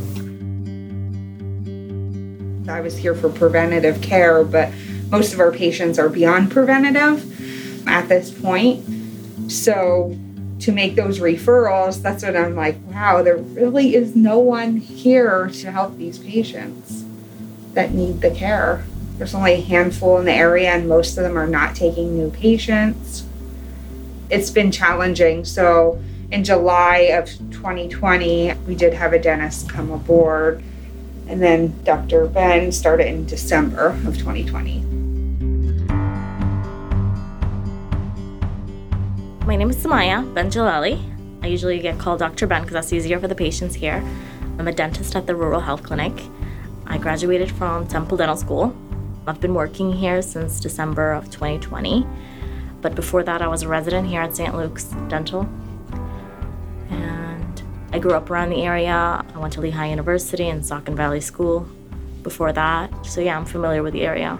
I 2.69 2.81
was 2.81 2.97
here 2.97 3.13
for 3.13 3.29
preventative 3.29 4.01
care, 4.01 4.43
but 4.43 4.71
most 5.13 5.31
of 5.31 5.39
our 5.39 5.51
patients 5.51 5.99
are 5.99 6.09
beyond 6.09 6.49
preventative 6.49 7.87
at 7.87 8.09
this 8.09 8.31
point. 8.31 8.83
So 9.47 10.17
to 10.61 10.71
make 10.71 10.95
those 10.95 11.19
referrals, 11.19 12.01
that's 12.01 12.23
what 12.23 12.35
I'm 12.35 12.55
like, 12.55 12.77
wow, 12.87 13.21
there 13.21 13.37
really 13.37 13.93
is 13.93 14.15
no 14.15 14.39
one 14.39 14.77
here 14.77 15.49
to 15.49 15.71
help 15.71 15.97
these 15.97 16.17
patients 16.17 17.05
that 17.75 17.93
need 17.93 18.21
the 18.21 18.31
care. 18.31 18.85
There's 19.19 19.35
only 19.35 19.53
a 19.53 19.61
handful 19.61 20.17
in 20.17 20.25
the 20.25 20.33
area, 20.33 20.71
and 20.71 20.89
most 20.89 21.15
of 21.15 21.23
them 21.23 21.37
are 21.37 21.45
not 21.45 21.75
taking 21.75 22.17
new 22.17 22.31
patients. 22.31 23.23
It's 24.31 24.49
been 24.49 24.71
challenging. 24.71 25.45
So, 25.45 26.01
in 26.31 26.43
July 26.43 27.11
of 27.13 27.27
2020, 27.51 28.55
we 28.65 28.73
did 28.73 28.95
have 28.95 29.13
a 29.13 29.19
dentist 29.19 29.69
come 29.69 29.91
aboard, 29.91 30.63
and 31.27 31.39
then 31.39 31.83
Dr. 31.83 32.25
Ben 32.25 32.71
started 32.71 33.05
in 33.05 33.27
December 33.27 33.89
of 34.07 34.17
2020. 34.17 34.92
My 39.45 39.57
name 39.57 39.69
is 39.69 39.75
Samaya 39.75 40.33
Ben 40.33 40.49
Jalali. 40.49 40.97
I 41.43 41.47
usually 41.47 41.77
get 41.79 41.99
called 41.99 42.19
Dr. 42.19 42.47
Ben 42.47 42.61
because 42.61 42.75
that's 42.75 42.93
easier 42.93 43.19
for 43.19 43.27
the 43.27 43.35
patients 43.35 43.75
here. 43.75 44.01
I'm 44.57 44.69
a 44.69 44.71
dentist 44.71 45.17
at 45.17 45.27
the 45.27 45.35
Rural 45.35 45.59
Health 45.59 45.83
Clinic. 45.83 46.13
I 46.85 46.97
graduated 46.97 47.51
from 47.51 47.85
Temple 47.85 48.15
Dental 48.15 48.37
School. 48.37 48.73
I've 49.27 49.41
been 49.41 49.53
working 49.53 49.91
here 49.91 50.21
since 50.21 50.61
December 50.61 51.11
of 51.11 51.25
2020. 51.29 52.07
But 52.79 52.95
before 52.95 53.21
that, 53.23 53.41
I 53.41 53.49
was 53.49 53.63
a 53.63 53.67
resident 53.67 54.07
here 54.07 54.21
at 54.21 54.33
St. 54.33 54.55
Luke's 54.55 54.85
Dental. 55.09 55.41
And 56.89 57.63
I 57.91 57.99
grew 57.99 58.13
up 58.13 58.29
around 58.29 58.51
the 58.51 58.63
area. 58.63 58.95
I 58.95 59.37
went 59.37 59.51
to 59.55 59.59
Lehigh 59.59 59.89
University 59.89 60.47
and 60.47 60.63
Saucon 60.63 60.95
Valley 60.95 61.19
School 61.19 61.67
before 62.21 62.53
that. 62.53 63.05
So, 63.05 63.19
yeah, 63.19 63.37
I'm 63.37 63.45
familiar 63.45 63.83
with 63.83 63.91
the 63.91 64.05
area. 64.05 64.39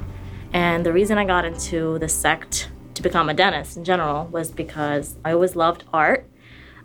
And 0.54 0.86
the 0.86 0.94
reason 0.94 1.18
I 1.18 1.26
got 1.26 1.44
into 1.44 2.00
the 2.00 2.08
sect 2.08 2.70
to 2.94 3.02
become 3.02 3.30
a 3.30 3.34
dentist 3.34 3.78
in 3.78 3.84
general 3.84 4.26
was 4.26 4.52
because 4.52 5.16
I 5.26 5.32
always 5.34 5.56
loved 5.56 5.84
art 5.94 6.28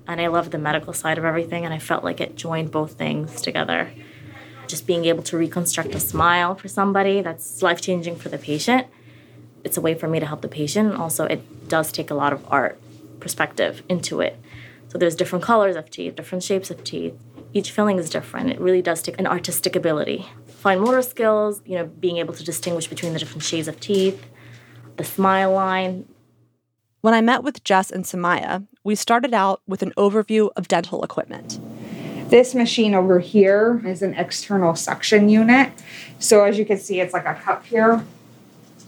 and 0.07 0.21
I 0.21 0.29
loved 0.29 0.53
the 0.53 0.59
medical 0.59 0.93
side 0.93 1.19
of 1.19 1.25
everything. 1.25 1.65
And 1.65 1.75
I 1.75 1.79
felt 1.79 2.03
like 2.03 2.21
it 2.21 2.37
joined 2.37 2.71
both 2.71 2.93
things 2.93 3.41
together 3.43 3.93
just 4.69 4.87
being 4.87 5.07
able 5.07 5.23
to 5.25 5.37
reconstruct 5.37 5.95
a 5.95 6.01
smile 6.01 6.55
for 6.55 6.69
somebody 6.69 7.23
that's 7.23 7.63
life 7.63 7.81
changing 7.81 8.17
for 8.17 8.29
the 8.29 8.39
patient. 8.39 8.87
It's 9.65 9.77
a 9.77 9.81
way 9.81 9.95
for 9.95 10.09
me 10.09 10.21
to 10.21 10.27
help 10.27 10.43
the 10.43 10.49
patient. 10.49 10.95
Also, 10.95 11.25
it 11.25 11.69
does 11.69 11.91
take 11.91 12.11
a 12.11 12.15
lot 12.15 12.33
of 12.33 12.45
art 12.49 12.79
perspective 13.19 13.83
into 13.89 14.21
it. 14.21 14.39
So 14.89 14.99
there's 14.99 15.17
different 15.17 15.45
colors 15.45 15.77
of 15.77 15.91
teeth, 15.91 16.17
different 16.17 16.45
shapes 16.45 16.71
of 16.71 16.85
teeth. 16.85 17.15
Each 17.53 17.71
filling 17.71 17.99
is 17.99 18.11
different. 18.11 18.51
It 18.51 18.61
really 18.61 18.83
does 18.83 19.03
take 19.03 19.19
an 19.19 19.27
artistic 19.27 19.75
ability. 19.75 20.27
Fine 20.47 20.81
motor 20.81 21.03
skills, 21.03 21.63
you 21.65 21.77
know, 21.77 21.87
being 21.87 22.19
able 22.19 22.35
to 22.35 22.45
distinguish 22.45 22.87
between 22.87 23.15
the 23.15 23.19
different 23.19 23.43
shades 23.43 23.69
of 23.69 23.81
teeth, 23.81 24.25
the 24.99 25.05
smile 25.05 25.53
line. 25.53 26.07
When 27.01 27.15
I 27.15 27.21
met 27.21 27.43
with 27.43 27.65
Jess 27.65 27.91
and 27.91 28.05
Samaya, 28.05 28.67
we 28.85 28.95
started 28.95 29.33
out 29.33 29.63
with 29.67 29.83
an 29.83 29.93
overview 29.97 30.51
of 30.57 30.69
dental 30.69 31.03
equipment. 31.03 31.59
This 32.29 32.55
machine 32.55 32.95
over 32.95 33.21
here 33.21 33.81
is 33.87 34.03
an 34.03 34.15
external 34.15 34.75
suction 34.75 35.29
unit. 35.29 35.73
So 36.19 36.45
as 36.45 36.59
you 36.59 36.67
can 36.67 36.79
see, 36.79 37.01
it's 37.01 37.15
like 37.15 37.25
a 37.25 37.35
cup 37.35 37.65
here. 37.65 38.05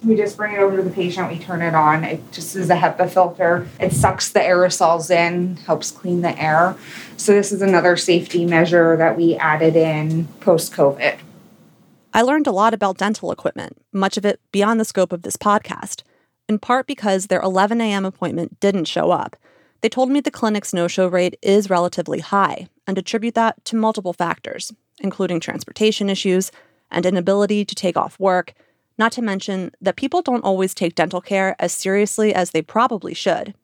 We 0.05 0.17
just 0.17 0.37
bring 0.37 0.55
it 0.55 0.59
over 0.59 0.79
to 0.79 0.83
the 0.83 0.91
patient, 0.91 1.31
we 1.31 1.39
turn 1.39 1.63
it 1.63 1.75
on. 1.75 2.05
It 2.05 2.33
just 2.33 2.57
is 2.57 2.71
a 2.71 2.75
HEPA 2.75 3.11
filter. 3.11 3.69
It 3.79 3.93
sucks 3.93 4.31
the 4.31 4.41
aerosols 4.41 5.11
in, 5.11 5.57
helps 5.57 5.91
clean 5.91 6.23
the 6.23 6.39
air. 6.43 6.77
So 7.17 7.33
this 7.33 7.53
is 7.53 7.63
another 7.63 7.97
safety 7.97 8.47
measure 8.47 8.97
that 8.97 9.17
we 9.17 9.37
added 9.37 9.77
in 9.77 10.27
post 10.41 10.73
COVID. 10.73 11.19
I 12.13 12.23
learned 12.23 12.49
a 12.49 12.53
lot 12.53 12.75
about 12.75 12.99
dental 12.99 13.31
equipment, 13.31 13.77
much 13.93 14.17
of 14.17 14.25
it 14.25 14.41
beyond 14.51 14.81
the 14.81 14.85
scope 14.85 15.13
of 15.13 15.23
this 15.23 15.37
podcast, 15.37 16.03
in 16.49 16.59
part 16.59 16.89
because 16.89 17.29
their 17.29 17.41
11 17.41 17.81
a.m. 17.81 18.05
appointment 18.05 18.59
didn't 18.59 18.87
show 18.87 19.13
up. 19.13 19.37
They 19.81 19.89
told 19.89 20.11
me 20.11 20.21
the 20.21 20.31
clinic's 20.33 20.75
no 20.75 20.89
show 20.89 21.07
rate 21.07 21.39
is 21.41 21.71
relatively 21.71 22.19
high 22.19 22.69
and 22.85 22.99
attribute 22.99 23.37
that 23.37 23.65
to 23.67 23.77
multiple 23.77 24.13
factors, 24.13 24.73
including 24.99 25.39
transportation 25.39 26.11
issues 26.11 26.51
and 26.91 27.07
inability 27.07 27.65
to 27.65 27.75
take 27.77 27.97
off 27.97 28.19
work, 28.19 28.55
not 28.99 29.13
to 29.13 29.23
mention 29.23 29.71
that 29.81 29.95
people 29.95 30.21
don't 30.21 30.45
always 30.45 30.75
take 30.75 30.97
dental 30.97 31.21
care 31.21 31.55
as 31.61 31.73
seriously 31.73 32.35
as 32.35 32.51
they 32.51 32.61
probably 32.61 33.15
should. 33.15 33.55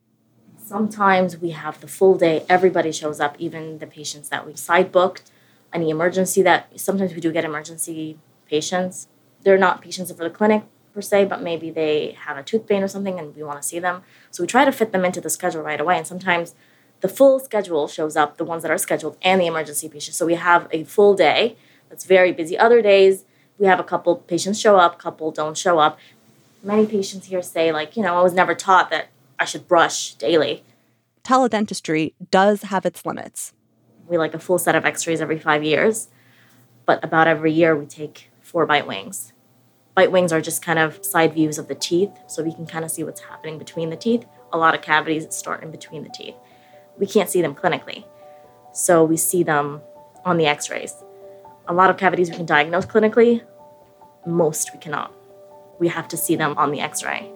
Sometimes 0.57 1.37
we 1.37 1.51
have 1.51 1.81
the 1.81 1.89
full 1.89 2.17
day, 2.17 2.47
everybody 2.49 2.93
shows 2.93 3.19
up, 3.19 3.35
even 3.41 3.79
the 3.79 3.89
patients 3.89 4.29
that 4.29 4.47
we 4.47 4.55
side 4.55 4.93
booked. 4.93 5.31
Any 5.73 5.91
emergency 5.91 6.43
that 6.43 6.79
sometimes 6.81 7.13
we 7.13 7.21
do 7.21 7.33
get 7.33 7.45
emergency 7.45 8.19
patients. 8.47 9.09
They're 9.43 9.59
not 9.59 9.83
patients 9.83 10.11
for 10.13 10.25
the 10.25 10.31
clinic, 10.31 10.65
per 10.97 11.03
se, 11.03 11.27
but 11.27 11.43
maybe 11.43 11.71
they 11.71 12.17
have 12.25 12.39
a 12.39 12.43
tooth 12.43 12.67
pain 12.67 12.83
or 12.83 12.89
something 12.89 13.19
and 13.19 13.37
we 13.37 13.43
want 13.43 13.61
to 13.61 13.69
see 13.69 13.79
them. 13.79 14.03
So 14.31 14.43
we 14.43 14.47
try 14.47 14.65
to 14.65 14.73
fit 14.73 14.93
them 14.93 15.05
into 15.05 15.21
the 15.21 15.31
schedule 15.31 15.63
right 15.63 15.81
away. 15.81 15.99
And 15.99 16.07
sometimes 16.07 16.55
the 17.03 17.09
full 17.09 17.39
schedule 17.39 17.87
shows 17.87 18.17
up, 18.17 18.39
the 18.39 18.45
ones 18.45 18.63
that 18.63 18.71
are 18.71 18.79
scheduled, 18.79 19.19
and 19.21 19.41
the 19.41 19.47
emergency 19.47 19.89
patients. 19.89 20.17
So 20.17 20.25
we 20.25 20.35
have 20.35 20.67
a 20.73 20.85
full 20.85 21.15
day 21.15 21.57
that's 21.91 22.05
very 22.05 22.33
busy. 22.33 22.59
Other 22.59 22.81
days, 22.81 23.25
we 23.59 23.67
have 23.67 23.79
a 23.79 23.85
couple 23.85 24.17
patients 24.17 24.59
show 24.59 24.77
up, 24.77 24.99
couple 24.99 25.31
don't 25.31 25.57
show 25.57 25.79
up. 25.79 25.99
Many 26.63 26.87
patients 26.87 27.27
here 27.27 27.43
say, 27.43 27.71
like, 27.73 27.97
you 27.97 28.03
know, 28.03 28.19
I 28.19 28.23
was 28.23 28.33
never 28.33 28.55
taught 28.55 28.91
that 28.91 29.09
I 29.39 29.45
should 29.45 29.69
brush 29.69 30.15
daily. 30.15 30.65
Teledentistry 31.23 32.15
does 32.31 32.63
have 32.63 32.87
its 32.87 33.05
limits. 33.05 33.53
We 34.09 34.17
like 34.17 34.35
a 34.35 34.39
full 34.39 34.59
set 34.59 34.75
of 34.75 34.85
x 34.87 35.07
rays 35.07 35.21
every 35.21 35.39
five 35.39 35.63
years, 35.63 36.09
but 36.87 37.05
about 37.05 37.29
every 37.29 37.53
year 37.53 37.77
we 37.77 37.85
take 37.85 38.31
four 38.47 38.65
bite 38.65 38.87
wings. 38.87 39.33
Bite 39.97 40.13
wings 40.13 40.33
are 40.33 40.41
just 40.41 40.63
kind 40.63 40.79
of 40.79 41.05
side 41.05 41.35
views 41.35 41.59
of 41.59 41.67
the 41.67 41.75
teeth, 41.75 42.13
so 42.29 42.45
we 42.45 42.55
can 42.55 42.65
kind 42.65 42.85
of 42.85 42.91
see 42.93 43.03
what's 43.03 43.23
happening 43.23 43.59
between 43.59 43.91
the 43.91 43.97
teeth. 43.97 44.25
A 44.53 44.59
lot 44.59 44.75
of 44.75 44.83
cavities 44.83 45.27
start 45.35 45.65
in 45.65 45.73
between 45.73 46.05
the 46.05 46.11
teeth. 46.11 46.37
We 46.97 47.07
can't 47.07 47.29
see 47.29 47.43
them 47.43 47.57
clinically, 47.57 48.05
so 48.73 49.05
we 49.05 49.17
see 49.17 49.43
them 49.43 49.81
on 50.25 50.37
the 50.37 50.47
x 50.47 50.71
rays. 50.71 50.95
A 51.67 51.75
lot 51.75 51.91
of 51.91 51.97
cavities 51.97 52.31
we 52.31 52.37
can 52.37 52.47
diagnose 52.47 52.87
clinically, 52.87 53.43
most 54.25 54.73
we 54.73 54.79
cannot. 54.79 55.13
We 55.81 55.89
have 55.89 56.07
to 56.09 56.17
see 56.17 56.37
them 56.37 56.57
on 56.57 56.71
the 56.71 56.81
x 56.81 57.03
ray. 57.03 57.33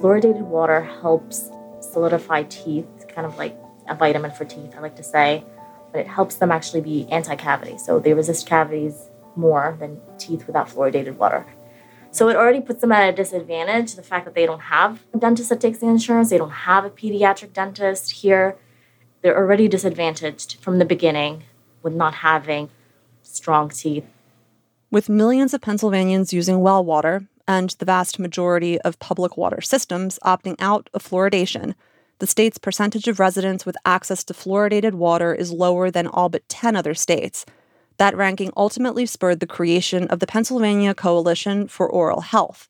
Fluoridated 0.00 0.42
water 0.42 0.82
helps 1.00 1.50
solidify 1.80 2.42
teeth, 2.44 3.06
kind 3.08 3.26
of 3.26 3.38
like 3.38 3.56
a 3.88 3.94
vitamin 3.94 4.30
for 4.32 4.44
teeth, 4.44 4.74
I 4.76 4.80
like 4.80 4.96
to 4.96 5.02
say 5.02 5.44
but 5.98 6.06
it 6.06 6.10
helps 6.10 6.36
them 6.36 6.52
actually 6.52 6.80
be 6.80 7.08
anti 7.10 7.34
cavity. 7.34 7.76
So 7.76 7.98
they 7.98 8.14
resist 8.14 8.46
cavities 8.46 9.10
more 9.34 9.76
than 9.80 10.00
teeth 10.16 10.46
without 10.46 10.68
fluoridated 10.68 11.16
water. 11.16 11.44
So 12.12 12.28
it 12.28 12.36
already 12.36 12.60
puts 12.60 12.82
them 12.82 12.92
at 12.92 13.08
a 13.08 13.12
disadvantage 13.12 13.96
the 13.96 14.04
fact 14.04 14.24
that 14.24 14.36
they 14.36 14.46
don't 14.46 14.60
have 14.60 15.02
a 15.12 15.18
dentist 15.18 15.48
that 15.48 15.60
takes 15.60 15.78
the 15.78 15.88
insurance, 15.88 16.30
they 16.30 16.38
don't 16.38 16.50
have 16.70 16.84
a 16.84 16.90
pediatric 16.90 17.52
dentist 17.52 18.12
here. 18.12 18.56
They're 19.22 19.36
already 19.36 19.66
disadvantaged 19.66 20.60
from 20.60 20.78
the 20.78 20.84
beginning 20.84 21.42
with 21.82 21.94
not 21.94 22.14
having 22.14 22.70
strong 23.22 23.68
teeth. 23.68 24.06
With 24.92 25.08
millions 25.08 25.52
of 25.52 25.60
Pennsylvanians 25.62 26.32
using 26.32 26.60
well 26.60 26.84
water 26.84 27.26
and 27.48 27.70
the 27.70 27.86
vast 27.86 28.20
majority 28.20 28.80
of 28.82 29.00
public 29.00 29.36
water 29.36 29.60
systems 29.60 30.20
opting 30.24 30.54
out 30.60 30.88
of 30.94 31.02
fluoridation, 31.02 31.74
the 32.18 32.26
state's 32.26 32.58
percentage 32.58 33.06
of 33.08 33.20
residents 33.20 33.64
with 33.64 33.76
access 33.84 34.24
to 34.24 34.34
fluoridated 34.34 34.94
water 34.94 35.34
is 35.34 35.52
lower 35.52 35.90
than 35.90 36.06
all 36.06 36.28
but 36.28 36.48
10 36.48 36.74
other 36.74 36.94
states. 36.94 37.46
That 37.98 38.16
ranking 38.16 38.52
ultimately 38.56 39.06
spurred 39.06 39.40
the 39.40 39.46
creation 39.46 40.06
of 40.08 40.20
the 40.20 40.26
Pennsylvania 40.26 40.94
Coalition 40.94 41.68
for 41.68 41.88
Oral 41.88 42.20
Health. 42.20 42.68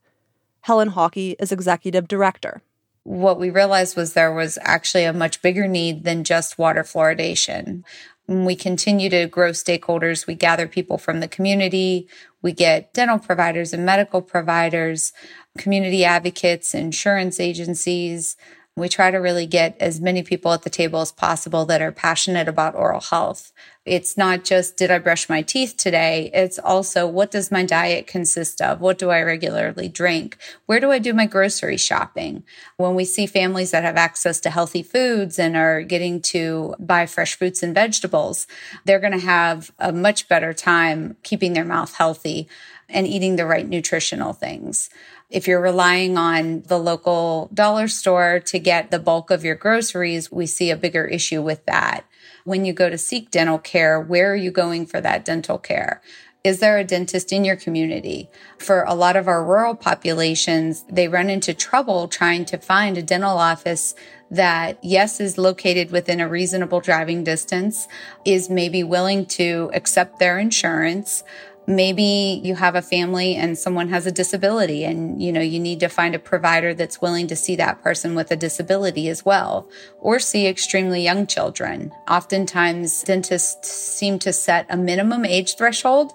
Helen 0.62 0.90
Hawkey 0.90 1.35
is 1.38 1.52
executive 1.52 2.09
director. 2.09 2.62
What 3.05 3.40
we 3.40 3.49
realized 3.49 3.97
was 3.97 4.12
there 4.12 4.35
was 4.35 4.59
actually 4.62 5.05
a 5.05 5.12
much 5.12 5.40
bigger 5.40 5.67
need 5.67 6.05
than 6.05 6.25
just 6.25 6.59
water 6.59 6.83
fluoridation. 6.83 7.85
We 8.26 8.55
continue 8.55 9.09
to 9.09 9.26
grow 9.26 9.52
stakeholders, 9.52 10.26
we 10.26 10.35
gather 10.35 10.69
people 10.69 10.99
from 10.99 11.21
the 11.21 11.28
community, 11.28 12.07
we 12.43 12.52
get 12.52 12.93
dental 12.93 13.19
providers 13.19 13.73
and 13.73 13.87
medical 13.87 14.21
providers, 14.21 15.14
community 15.57 16.05
advocates, 16.05 16.75
insurance 16.75 17.40
agencies, 17.40 18.37
we 18.78 18.88
try 18.88 19.11
to 19.11 19.18
really 19.18 19.47
get 19.47 19.76
as 19.80 20.00
many 20.00 20.23
people 20.23 20.52
at 20.52 20.62
the 20.62 20.70
table 20.70 21.00
as 21.00 21.12
possible 21.12 21.64
that 21.66 21.82
are 21.82 21.92
passionate 21.92 22.49
about 22.49 22.75
oral 22.75 23.00
health. 23.00 23.52
It's 23.85 24.16
not 24.16 24.44
just, 24.44 24.76
did 24.76 24.90
I 24.90 24.99
brush 24.99 25.28
my 25.28 25.40
teeth 25.40 25.76
today? 25.76 26.30
It's 26.35 26.58
also, 26.58 27.06
what 27.06 27.30
does 27.30 27.50
my 27.50 27.64
diet 27.64 28.06
consist 28.06 28.61
of? 28.61 28.80
What 28.80 28.99
do 28.99 29.11
I 29.11 29.23
regularly 29.23 29.88
drink? 29.88 30.37
Where 30.66 30.80
do 30.80 30.90
I 30.90 30.99
do 30.99 31.14
my 31.14 31.26
grocery 31.26 31.78
shopping? 31.78 32.44
When 32.76 32.94
we 32.94 33.06
see 33.06 33.26
families 33.26 33.70
that 33.70 33.85
have 33.85 33.97
access 33.97 34.40
to 34.40 34.50
healthy 34.50 34.82
foods 34.82 35.38
and 35.38 35.56
are 35.56 35.82
getting 35.82 36.20
to 36.23 36.75
buy 36.78 37.06
fresh 37.06 37.35
fruits 37.37 37.62
and 37.62 37.75
vegetables, 37.75 38.47
they're 38.85 39.00
going 39.00 39.18
to 39.18 39.18
have 39.18 39.70
a 39.78 39.92
much 39.92 40.28
better 40.28 40.52
time 40.52 41.16
keeping 41.23 41.54
their 41.54 41.64
mouth 41.64 41.94
healthy 41.94 42.49
and 42.90 43.06
eating 43.06 43.37
the 43.37 43.47
right 43.47 43.68
nutritional 43.68 44.32
things. 44.32 44.90
If 45.30 45.47
you're 45.47 45.61
relying 45.61 46.16
on 46.16 46.62
the 46.68 46.78
local 46.78 47.50
dollar 47.52 47.87
store 47.88 48.40
to 48.47 48.58
get 48.58 48.90
the 48.90 48.99
bulk 48.99 49.30
of 49.30 49.44
your 49.44 49.56
groceries, 49.56 50.32
we 50.32 50.47
see 50.47 50.70
a 50.70 50.76
bigger 50.76 51.04
issue 51.04 51.42
with 51.42 51.66
that. 51.66 52.06
When 52.44 52.64
you 52.64 52.73
go 52.73 52.88
to 52.88 52.97
seek 52.97 53.30
dental 53.30 53.58
care, 53.58 54.00
where 54.00 54.32
are 54.32 54.37
you 54.37 54.50
going 54.50 54.87
for 54.87 55.02
that 55.02 55.26
dental 55.26 55.58
care? 55.58 56.00
Is 56.44 56.61
there 56.61 56.78
a 56.78 56.85
dentist 56.85 57.30
in 57.30 57.44
your 57.44 57.56
community? 57.56 58.30
For 58.58 58.85
a 58.85 58.94
lot 58.94 59.16
of 59.16 59.28
our 59.28 59.44
rural 59.44 59.75
populations, 59.75 60.85
they 60.88 61.08
run 61.08 61.28
into 61.28 61.52
trouble 61.52 62.08
trying 62.08 62.47
to 62.47 62.56
find 62.56 62.97
a 62.97 63.02
dental 63.02 63.37
office 63.37 63.94
that, 64.30 64.78
yes, 64.82 65.20
is 65.20 65.37
located 65.37 65.90
within 65.90 66.20
a 66.20 66.28
reasonable 66.28 66.80
driving 66.80 67.23
distance, 67.23 67.87
is 68.25 68.49
maybe 68.49 68.82
willing 68.82 69.26
to 69.26 69.70
accept 69.75 70.20
their 70.20 70.38
insurance, 70.38 71.23
maybe 71.69 72.41
you 72.43 72.55
have 72.55 72.75
a 72.75 72.81
family 72.81 73.37
and 73.37 73.57
someone 73.57 73.91
has 73.91 74.07
a 74.07 74.11
disability 74.11 74.85
and 74.85 75.23
you 75.23 75.31
know 75.31 75.41
you 75.41 75.61
need 75.61 75.79
to 75.79 75.89
find 75.89 76.15
a 76.15 76.19
provider 76.19 76.73
that's 76.73 77.03
willing 77.03 77.27
to 77.27 77.37
see 77.37 77.55
that 77.55 77.83
person 77.83 78.15
with 78.15 78.31
a 78.31 78.37
disability 78.37 79.07
as 79.07 79.23
well 79.23 79.69
or 80.01 80.19
see 80.19 80.47
extremely 80.47 81.03
young 81.03 81.27
children. 81.27 81.93
Oftentimes 82.09 83.03
dentists 83.03 83.71
seem 83.71 84.19
to 84.19 84.33
set 84.33 84.65
a 84.71 84.79
minimum 84.79 85.27
age 85.27 85.57
threshold 85.57 86.13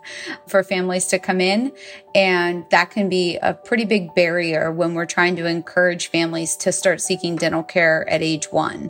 for 0.48 0.64
families 0.64 1.06
to 1.06 1.20
come 1.20 1.40
in 1.40 1.72
and 2.16 2.66
that 2.72 2.90
can 2.90 3.08
be 3.08 3.38
a 3.38 3.54
pretty 3.54 3.86
big 3.86 4.16
barrier 4.16 4.72
when 4.72 4.96
we're 4.96 5.06
trying 5.06 5.36
to 5.36 5.46
encourage 5.46 6.08
families 6.08 6.56
to 6.56 6.72
start 6.72 7.00
seeking 7.00 7.36
dental 7.36 7.64
care 7.64 8.10
at 8.10 8.24
age 8.24 8.52
1 8.52 8.90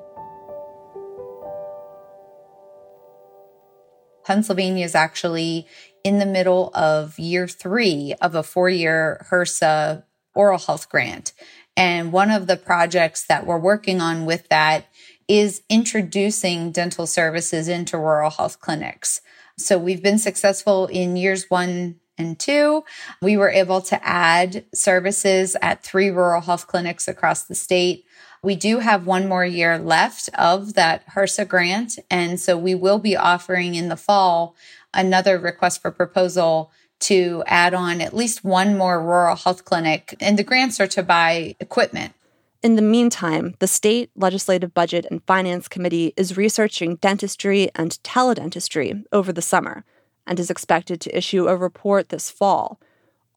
Pennsylvania 4.26 4.86
is 4.86 4.96
actually 4.96 5.68
in 6.04 6.20
the 6.20 6.26
middle 6.26 6.72
of 6.74 7.18
year 7.18 7.48
three 7.48 8.14
of 8.22 8.36
a 8.36 8.44
four 8.44 8.70
year 8.70 9.26
HRSA 9.30 10.04
oral 10.36 10.60
health 10.60 10.90
grant. 10.90 11.34
And 11.76 12.12
one 12.12 12.30
of 12.30 12.48
the 12.48 12.58
projects 12.58 13.26
that 13.26 13.46
we're 13.46 13.58
working 13.58 14.02
on 14.02 14.26
with 14.26 14.48
that 14.50 14.86
is 15.28 15.64
introducing 15.70 16.72
dental 16.72 17.08
services 17.08 17.68
into 17.68 17.98
rural 17.98 18.30
health 18.30 18.60
clinics. 18.60 19.22
So 19.58 19.78
we've 19.78 20.04
been 20.04 20.20
successful 20.20 20.88
in 20.88 21.16
years 21.16 21.50
one 21.50 22.00
and 22.18 22.40
two. 22.40 22.84
We 23.22 23.38
were 23.38 23.50
able 23.50 23.82
to 23.82 24.08
add 24.08 24.66
services 24.74 25.56
at 25.62 25.84
three 25.84 26.10
rural 26.10 26.42
health 26.42 26.68
clinics 26.68 27.08
across 27.08 27.44
the 27.44 27.56
state. 27.56 28.06
We 28.44 28.56
do 28.56 28.80
have 28.80 29.08
one 29.08 29.28
more 29.28 29.46
year 29.46 29.80
left 29.80 30.30
of 30.38 30.74
that 30.74 31.08
HRSA 31.08 31.48
grant. 31.48 31.98
And 32.12 32.40
so 32.40 32.58
we 32.58 32.76
will 32.76 33.00
be 33.00 33.16
offering 33.16 33.76
in 33.76 33.88
the 33.88 33.96
fall 33.96 34.56
another 34.94 35.40
request 35.40 35.82
for 35.82 35.92
proposal 35.92 36.70
to 37.00 37.44
add 37.48 37.74
on 37.74 38.02
at 38.02 38.16
least 38.16 38.44
one 38.44 38.78
more 38.78 39.02
rural 39.02 39.36
health 39.36 39.66
clinic, 39.66 40.16
and 40.22 40.40
the 40.40 40.44
grants 40.44 40.80
are 40.80 40.88
to 40.88 41.04
buy 41.04 41.56
equipment. 41.60 42.14
In 42.62 42.78
the 42.78 42.82
meantime, 42.82 43.56
the 43.60 43.68
state 43.68 44.10
legislative 44.16 44.74
budget 44.74 45.06
and 45.12 45.22
finance 45.26 45.68
committee 45.68 46.14
is 46.16 46.38
researching 46.38 46.96
dentistry 46.96 47.70
and 47.76 48.00
teledentistry 48.04 49.04
over 49.12 49.34
the 49.34 49.42
summer 49.42 49.84
and 50.26 50.40
is 50.40 50.50
expected 50.50 51.02
to 51.02 51.18
issue 51.18 51.48
a 51.48 51.58
report 51.58 52.08
this 52.08 52.32
fall. 52.32 52.80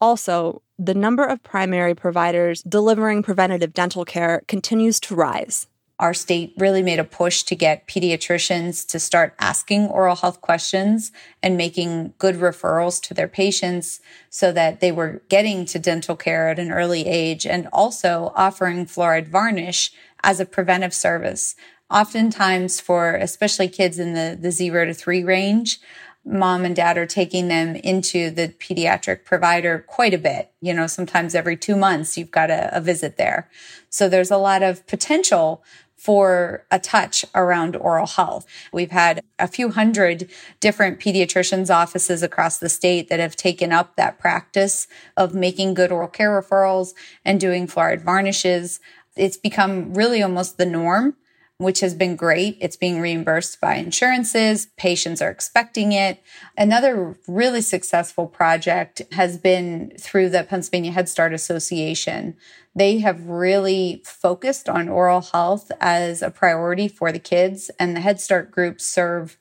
Also, 0.01 0.63
the 0.79 0.95
number 0.95 1.25
of 1.25 1.43
primary 1.43 1.95
providers 1.95 2.63
delivering 2.63 3.23
preventative 3.23 3.73
dental 3.73 4.05
care 4.05 4.43
continues 4.47 5.01
to 5.01 5.15
rise. 5.15 5.67
Our 5.99 6.13
state 6.13 6.53
really 6.59 6.83
made 6.83 6.99
a 6.99 7.05
push 7.05 7.43
to 7.45 7.57
get 7.57 7.89
pediatricians 7.89 8.87
to 8.89 9.01
start 9.01 9.35
asking 9.39 9.87
oral 9.87 10.17
health 10.17 10.43
questions 10.43 11.11
and 11.43 11.57
making 11.57 12.13
good 12.19 12.35
referrals 12.35 13.01
to 13.05 13.15
their 13.15 13.29
patients 13.29 14.01
so 14.29 14.53
that 14.53 14.81
they 14.81 14.93
were 14.93 15.23
getting 15.31 15.65
to 15.67 15.79
dental 15.79 16.15
care 16.15 16.51
at 16.51 16.59
an 16.59 16.71
early 16.71 17.07
age 17.07 17.47
and 17.47 17.67
also 17.73 18.31
offering 18.35 18.85
fluoride 18.85 19.29
varnish 19.29 19.91
as 20.23 20.39
a 20.39 20.45
preventive 20.45 20.93
service. 20.93 21.57
Oftentimes 21.91 22.79
for 22.79 23.15
especially 23.15 23.69
kids 23.69 23.99
in 23.99 24.13
the, 24.13 24.37
the 24.39 24.51
zero 24.51 24.85
to 24.85 24.93
three 24.93 25.25
range, 25.25 25.79
mom 26.27 26.65
and 26.65 26.75
dad 26.75 26.99
are 26.99 27.07
taking 27.07 27.49
them 27.49 27.77
into 27.77 28.31
the 28.31 28.49
pediatric 28.49 29.25
provider 29.25 29.85
quite 29.87 30.13
a 30.13 30.19
bit. 30.19 30.51
You 30.61 30.75
know, 30.75 30.89
sometimes 30.89 31.35
every 31.35 31.57
two 31.57 31.77
months 31.77 32.19
you've 32.19 32.33
got 32.33 32.51
a, 32.51 32.77
a 32.77 32.81
visit 32.81 33.17
there. 33.17 33.49
So 33.89 34.09
there's 34.09 34.33
a 34.33 34.37
lot 34.37 34.63
of 34.63 34.87
potential 34.89 35.63
for 35.97 36.65
a 36.71 36.79
touch 36.79 37.25
around 37.35 37.75
oral 37.75 38.07
health. 38.07 38.47
We've 38.73 38.91
had 38.91 39.23
a 39.39 39.49
few 39.49 39.71
hundred 39.71 40.31
different 40.61 41.01
pediatricians' 41.01 41.75
offices 41.75 42.23
across 42.23 42.59
the 42.59 42.69
state 42.69 43.09
that 43.09 43.19
have 43.19 43.35
taken 43.35 43.73
up 43.73 43.97
that 43.97 44.19
practice 44.19 44.87
of 45.17 45.35
making 45.35 45.75
good 45.75 45.91
oral 45.91 46.09
care 46.09 46.31
referrals 46.31 46.93
and 47.25 47.41
doing 47.41 47.67
fluoride 47.67 48.03
varnishes. 48.03 48.79
It's 49.17 49.39
become 49.39 49.95
really 49.95 50.23
almost 50.23 50.59
the 50.59 50.67
norm 50.67 51.17
which 51.59 51.81
has 51.81 51.95
been 51.95 52.17
great. 52.17 52.59
It's 52.61 52.77
being 52.77 53.01
reimbursed 53.01 53.61
by 53.61 53.77
insurances. 53.77 54.67
Patients 54.77 55.23
are 55.23 55.31
expecting 55.31 55.93
it. 55.93 56.23
Another 56.57 57.17
really 57.27 57.63
successful 57.63 58.27
project 58.27 59.03
has 59.13 59.39
been 59.39 59.93
through 59.99 60.31
the 60.31 60.45
Pennsylvania 60.45 60.93
Head 60.93 61.09
Start 61.09 61.33
Association. 61.33 62.37
They 62.75 62.99
have 62.99 63.27
really 63.27 64.03
focused 64.05 64.69
on 64.69 64.89
oral 64.89 65.23
health 65.23 65.73
as 65.81 66.21
a 66.21 66.31
priority 66.31 66.89
for 66.89 67.11
the 67.11 67.19
kids, 67.19 67.71
and 67.79 67.97
the 67.97 68.01
Head 68.01 68.21
Start 68.21 68.51
groups 68.51 68.85
serve 68.85 69.39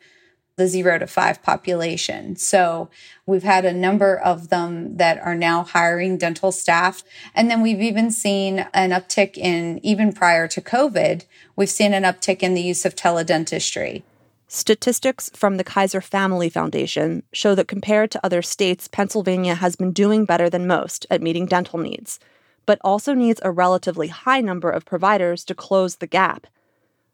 the 0.58 0.68
zero 0.68 0.98
to 0.98 1.08
five 1.08 1.44
population. 1.44 2.36
So 2.38 2.90
we've 3.26 3.44
had 3.44 3.66
a 3.66 3.74
number 3.74 4.18
of 4.18 4.50
them 4.50 4.96
that 4.98 5.20
are 5.20 5.36
now 5.36 5.64
hiring 5.64 6.18
dental 6.18 6.52
staff. 6.52 7.04
And 7.34 7.52
then 7.52 7.62
we've 7.62 7.82
even 7.82 8.10
seen 8.10 8.66
an 8.74 8.92
uptick 8.92 9.38
in, 9.38 9.80
even 9.84 10.14
prior 10.14 10.48
to 10.48 10.62
COVID, 10.62 11.26
we've 11.56 11.70
seen 11.70 11.94
an 11.94 12.04
uptick 12.04 12.42
in 12.42 12.54
the 12.54 12.62
use 12.62 12.86
of 12.86 12.96
teledentistry. 12.96 14.04
Statistics 14.48 15.30
from 15.34 15.58
the 15.58 15.64
Kaiser 15.64 16.00
Family 16.00 16.50
Foundation 16.50 17.24
show 17.34 17.56
that 17.56 17.68
compared 17.68 18.12
to 18.12 18.26
other 18.26 18.42
states, 18.42 18.88
Pennsylvania 18.88 19.56
has 19.56 19.76
been 19.76 19.92
doing 19.92 20.24
better 20.24 20.50
than 20.50 20.68
most 20.68 21.06
at 21.10 21.22
meeting 21.22 21.48
dental 21.48 21.80
needs, 21.80 22.20
but 22.66 22.80
also 22.82 23.14
needs 23.14 23.42
a 23.44 23.52
relatively 23.52 24.08
high 24.08 24.40
number 24.40 24.70
of 24.70 24.86
providers 24.86 25.44
to 25.46 25.56
close 25.56 25.98
the 25.98 26.08
gap. 26.08 26.48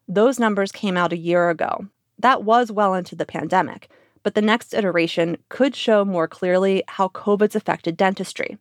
Those 0.06 0.38
numbers 0.38 0.70
came 0.70 0.96
out 0.96 1.12
a 1.12 1.16
year 1.16 1.48
ago, 1.48 1.86
that 2.22 2.42
was 2.42 2.72
well 2.72 2.94
into 2.94 3.14
the 3.14 3.26
pandemic, 3.26 3.88
but 4.22 4.34
the 4.34 4.42
next 4.42 4.74
iteration 4.74 5.36
could 5.48 5.76
show 5.76 6.04
more 6.04 6.28
clearly 6.28 6.82
how 6.88 7.08
COVID's 7.08 7.56
affected 7.56 7.96
dentistry, 7.96 8.58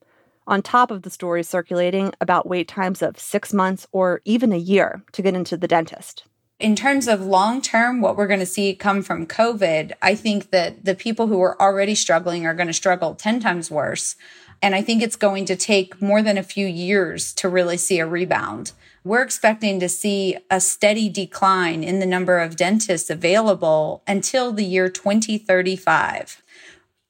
on 0.48 0.62
top 0.62 0.92
of 0.92 1.04
the 1.04 1.10
stories 1.10 1.48
circulating 1.48 2.12
about 2.20 2.48
wait 2.48 2.68
times 2.68 3.02
of 3.02 3.20
six 3.20 3.54
months 3.54 3.88
or 3.92 4.22
even 4.26 4.52
a 4.52 4.58
year 4.58 5.04
to 5.14 5.22
get 5.22 5.36
into 5.36 5.56
the 5.56 5.68
dentist. 5.68 6.24
In 6.60 6.76
terms 6.76 7.08
of 7.08 7.22
long 7.22 7.62
term, 7.62 8.02
what 8.02 8.16
we're 8.16 8.28
going 8.28 8.40
to 8.40 8.46
see 8.46 8.76
come 8.76 9.02
from 9.02 9.26
COVID, 9.26 9.94
I 10.02 10.14
think 10.14 10.52
that 10.52 10.86
the 10.86 10.94
people 10.94 11.28
who 11.28 11.42
are 11.42 11.60
already 11.60 11.96
struggling 11.96 12.46
are 12.46 12.54
going 12.54 12.68
to 12.68 12.74
struggle 12.74 13.16
10 13.16 13.40
times 13.40 13.72
worse. 13.72 14.16
And 14.62 14.76
I 14.76 14.84
think 14.84 15.02
it's 15.02 15.16
going 15.16 15.46
to 15.46 15.56
take 15.56 16.02
more 16.02 16.22
than 16.22 16.38
a 16.38 16.44
few 16.44 16.68
years 16.68 17.34
to 17.36 17.50
really 17.50 17.78
see 17.78 18.00
a 18.00 18.06
rebound 18.06 18.74
we're 19.04 19.24
expecting 19.24 19.80
to 19.80 19.90
see 19.90 20.38
a 20.50 20.62
steady 20.62 21.10
decline 21.10 21.84
in 21.84 22.00
the 22.00 22.06
number 22.06 22.40
of 22.40 22.56
dentists 22.56 23.10
available 23.10 24.04
until 24.08 24.52
the 24.52 24.66
year 24.66 24.90
2035. 24.90 26.44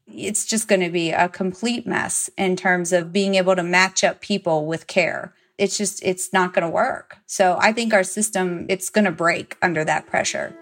It's 0.08 0.45
just 0.45 0.67
going 0.67 0.82
to 0.82 0.89
be 0.89 1.12
a 1.12 1.30
complete 1.30 1.86
mess 1.86 2.30
in 2.38 2.56
terms 2.56 2.93
of 2.93 3.13
being 3.13 3.36
able 3.36 3.56
to 3.56 3.63
match 3.63 4.04
up 4.04 4.21
people 4.21 4.65
with 4.65 4.88
care. 4.88 5.34
It's 5.58 5.77
just, 5.77 6.04
it's 6.04 6.34
not 6.34 6.54
going 6.54 6.63
to 6.63 6.69
work. 6.69 7.17
So 7.27 7.58
I 7.60 7.71
think 7.71 7.93
our 7.93 8.04
system, 8.04 8.65
it's 8.67 8.89
going 8.89 9.06
to 9.06 9.12
break 9.12 9.58
under 9.62 9.84
that 9.86 10.08
pressure. 10.08 10.58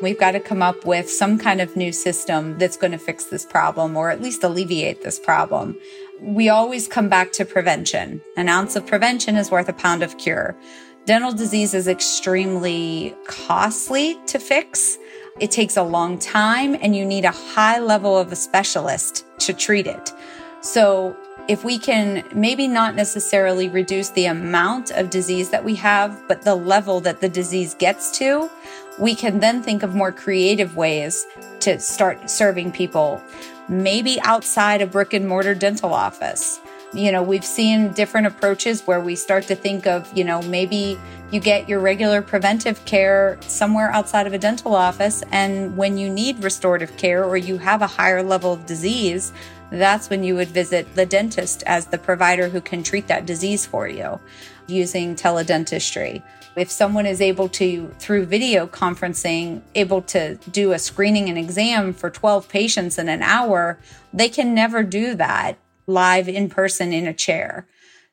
We've 0.00 0.18
got 0.18 0.32
to 0.32 0.40
come 0.40 0.62
up 0.62 0.86
with 0.86 1.10
some 1.10 1.38
kind 1.38 1.60
of 1.60 1.74
new 1.74 1.92
system 1.92 2.56
that's 2.58 2.76
going 2.76 2.92
to 2.92 2.98
fix 2.98 3.24
this 3.24 3.44
problem 3.44 3.96
or 3.96 4.10
at 4.10 4.22
least 4.22 4.44
alleviate 4.44 5.02
this 5.02 5.18
problem. 5.18 5.76
We 6.20 6.48
always 6.48 6.86
come 6.86 7.08
back 7.08 7.32
to 7.32 7.44
prevention. 7.44 8.20
An 8.36 8.48
ounce 8.48 8.76
of 8.76 8.86
prevention 8.86 9.36
is 9.36 9.50
worth 9.50 9.68
a 9.68 9.72
pound 9.72 10.04
of 10.04 10.16
cure. 10.16 10.56
Dental 11.04 11.32
disease 11.32 11.74
is 11.74 11.88
extremely 11.88 13.12
costly 13.26 14.16
to 14.26 14.38
fix. 14.38 14.98
It 15.40 15.50
takes 15.50 15.76
a 15.76 15.82
long 15.82 16.18
time 16.18 16.76
and 16.80 16.94
you 16.94 17.04
need 17.04 17.24
a 17.24 17.32
high 17.32 17.80
level 17.80 18.16
of 18.16 18.30
a 18.30 18.36
specialist 18.36 19.24
to 19.40 19.52
treat 19.52 19.88
it. 19.88 20.12
So 20.60 21.16
if 21.48 21.64
we 21.64 21.78
can 21.78 22.22
maybe 22.34 22.68
not 22.68 22.94
necessarily 22.94 23.68
reduce 23.68 24.10
the 24.10 24.26
amount 24.26 24.90
of 24.90 25.08
disease 25.08 25.48
that 25.48 25.64
we 25.64 25.74
have, 25.76 26.22
but 26.28 26.42
the 26.42 26.54
level 26.54 27.00
that 27.00 27.22
the 27.22 27.28
disease 27.28 27.74
gets 27.74 28.16
to, 28.18 28.50
we 28.98 29.14
can 29.14 29.40
then 29.40 29.62
think 29.62 29.82
of 29.82 29.94
more 29.94 30.12
creative 30.12 30.76
ways 30.76 31.26
to 31.60 31.78
start 31.78 32.28
serving 32.28 32.72
people, 32.72 33.22
maybe 33.68 34.20
outside 34.22 34.82
a 34.82 34.86
brick 34.86 35.12
and 35.12 35.28
mortar 35.28 35.54
dental 35.54 35.92
office. 35.94 36.60
You 36.94 37.12
know, 37.12 37.22
we've 37.22 37.44
seen 37.44 37.92
different 37.92 38.28
approaches 38.28 38.82
where 38.86 39.00
we 39.00 39.14
start 39.14 39.44
to 39.48 39.54
think 39.54 39.86
of, 39.86 40.10
you 40.16 40.24
know, 40.24 40.40
maybe 40.42 40.98
you 41.30 41.38
get 41.38 41.68
your 41.68 41.80
regular 41.80 42.22
preventive 42.22 42.82
care 42.86 43.36
somewhere 43.42 43.90
outside 43.90 44.26
of 44.26 44.32
a 44.32 44.38
dental 44.38 44.74
office. 44.74 45.22
And 45.30 45.76
when 45.76 45.98
you 45.98 46.08
need 46.08 46.42
restorative 46.42 46.96
care 46.96 47.26
or 47.26 47.36
you 47.36 47.58
have 47.58 47.82
a 47.82 47.86
higher 47.86 48.22
level 48.22 48.54
of 48.54 48.64
disease, 48.64 49.34
that's 49.70 50.08
when 50.08 50.24
you 50.24 50.34
would 50.36 50.48
visit 50.48 50.94
the 50.94 51.04
dentist 51.04 51.62
as 51.66 51.84
the 51.84 51.98
provider 51.98 52.48
who 52.48 52.62
can 52.62 52.82
treat 52.82 53.06
that 53.08 53.26
disease 53.26 53.66
for 53.66 53.86
you 53.86 54.18
using 54.66 55.14
teledentistry. 55.14 56.22
If 56.56 56.70
someone 56.70 57.04
is 57.04 57.20
able 57.20 57.50
to, 57.50 57.88
through 57.98 58.24
video 58.24 58.66
conferencing, 58.66 59.60
able 59.74 60.00
to 60.02 60.36
do 60.50 60.72
a 60.72 60.78
screening 60.78 61.28
and 61.28 61.36
exam 61.36 61.92
for 61.92 62.08
12 62.08 62.48
patients 62.48 62.96
in 62.98 63.10
an 63.10 63.22
hour, 63.22 63.78
they 64.14 64.30
can 64.30 64.54
never 64.54 64.82
do 64.82 65.14
that 65.16 65.58
live 65.88 66.28
in 66.28 66.48
person 66.48 66.92
in 66.92 67.06
a 67.06 67.14
chair. 67.14 67.66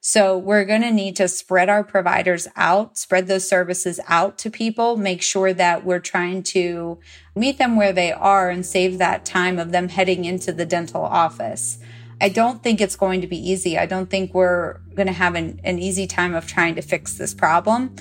So 0.07 0.37
we're 0.37 0.65
going 0.65 0.83
to 0.83 0.91
need 0.91 1.15
to 1.15 1.27
spread 1.27 1.67
our 1.67 1.83
providers 1.83 2.47
out, 2.55 2.95
spread 2.95 3.25
those 3.25 3.49
services 3.49 3.99
out 4.07 4.37
to 4.39 4.51
people, 4.51 4.97
make 4.97 5.23
sure 5.23 5.51
that 5.51 5.83
we're 5.83 5.99
trying 5.99 6.43
to 6.43 6.99
meet 7.35 7.57
them 7.57 7.75
where 7.75 7.91
they 7.91 8.11
are 8.11 8.51
and 8.51 8.63
save 8.63 8.99
that 8.99 9.25
time 9.25 9.57
of 9.57 9.71
them 9.71 9.89
heading 9.89 10.23
into 10.23 10.51
the 10.51 10.65
dental 10.65 11.01
office. 11.01 11.79
I 12.21 12.29
don't 12.29 12.61
think 12.61 12.79
it's 12.79 12.95
going 12.95 13.21
to 13.21 13.27
be 13.27 13.37
easy. 13.37 13.79
I 13.79 13.87
don't 13.87 14.09
think 14.09 14.33
we're 14.33 14.79
going 14.93 15.07
to 15.07 15.13
have 15.13 15.33
an, 15.33 15.59
an 15.63 15.79
easy 15.79 16.05
time 16.05 16.35
of 16.35 16.45
trying 16.45 16.75
to 16.75 16.81
fix 16.83 17.17
this 17.17 17.33
problem. 17.33 17.95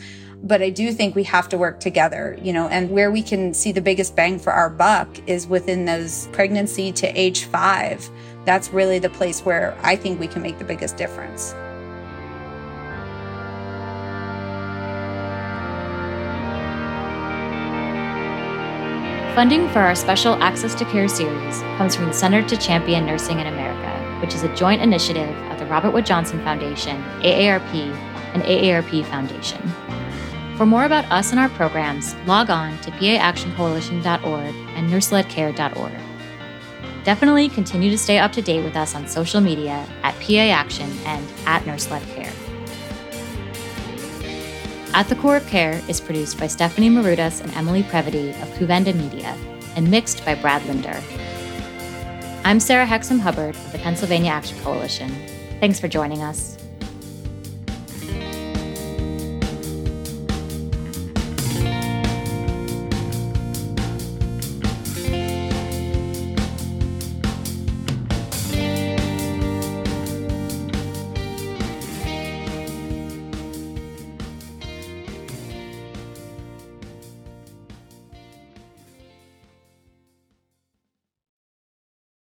But 0.46 0.60
I 0.60 0.68
do 0.68 0.92
think 0.92 1.14
we 1.14 1.22
have 1.22 1.48
to 1.48 1.56
work 1.56 1.80
together, 1.80 2.38
you 2.42 2.52
know, 2.52 2.68
and 2.68 2.90
where 2.90 3.10
we 3.10 3.22
can 3.22 3.54
see 3.54 3.72
the 3.72 3.80
biggest 3.80 4.14
bang 4.14 4.38
for 4.38 4.52
our 4.52 4.68
buck 4.68 5.08
is 5.26 5.46
within 5.46 5.86
those 5.86 6.28
pregnancy 6.32 6.92
to 6.92 7.06
age 7.18 7.44
five. 7.44 8.10
That's 8.44 8.68
really 8.68 8.98
the 8.98 9.08
place 9.08 9.40
where 9.40 9.74
I 9.82 9.96
think 9.96 10.20
we 10.20 10.26
can 10.26 10.42
make 10.42 10.58
the 10.58 10.64
biggest 10.64 10.98
difference. 10.98 11.54
Funding 19.34 19.66
for 19.70 19.78
our 19.78 19.94
special 19.94 20.34
Access 20.42 20.74
to 20.74 20.84
Care 20.84 21.08
series 21.08 21.60
comes 21.78 21.96
from 21.96 22.04
the 22.04 22.12
Center 22.12 22.46
to 22.46 22.56
Champion 22.58 23.06
Nursing 23.06 23.40
in 23.40 23.46
America, 23.46 24.20
which 24.20 24.34
is 24.34 24.42
a 24.42 24.54
joint 24.54 24.82
initiative 24.82 25.34
of 25.50 25.58
the 25.58 25.64
Robert 25.66 25.92
Wood 25.92 26.04
Johnson 26.04 26.38
Foundation, 26.44 27.02
AARP, 27.22 27.74
and 28.34 28.42
AARP 28.42 29.04
Foundation. 29.06 29.72
For 30.56 30.64
more 30.64 30.84
about 30.84 31.10
us 31.10 31.32
and 31.32 31.40
our 31.40 31.48
programs, 31.48 32.14
log 32.26 32.48
on 32.48 32.78
to 32.82 32.92
paactioncoalition.org 32.92 34.54
and 34.76 34.88
nurseledcare.org. 34.88 35.92
Definitely 37.02 37.48
continue 37.48 37.90
to 37.90 37.98
stay 37.98 38.18
up 38.18 38.30
to 38.32 38.42
date 38.42 38.62
with 38.62 38.76
us 38.76 38.94
on 38.94 39.08
social 39.08 39.40
media 39.40 39.84
at 40.04 40.14
PA 40.20 40.32
Action 40.32 40.90
and 41.04 41.26
at 41.46 41.62
nurseledcare. 41.64 42.32
At 44.94 45.08
the 45.08 45.16
Core 45.16 45.36
of 45.36 45.46
Care 45.48 45.82
is 45.88 46.00
produced 46.00 46.38
by 46.38 46.46
Stephanie 46.46 46.88
Marudas 46.88 47.40
and 47.40 47.52
Emily 47.54 47.82
Previti 47.82 48.30
of 48.40 48.48
Kouvenda 48.50 48.94
Media 48.94 49.36
and 49.74 49.90
mixed 49.90 50.24
by 50.24 50.36
Brad 50.36 50.64
Linder. 50.66 51.02
I'm 52.44 52.60
Sarah 52.60 52.86
Exum 52.86 53.18
Hubbard 53.18 53.56
of 53.56 53.72
the 53.72 53.78
Pennsylvania 53.78 54.30
Action 54.30 54.56
Coalition. 54.60 55.10
Thanks 55.58 55.80
for 55.80 55.88
joining 55.88 56.22
us. 56.22 56.63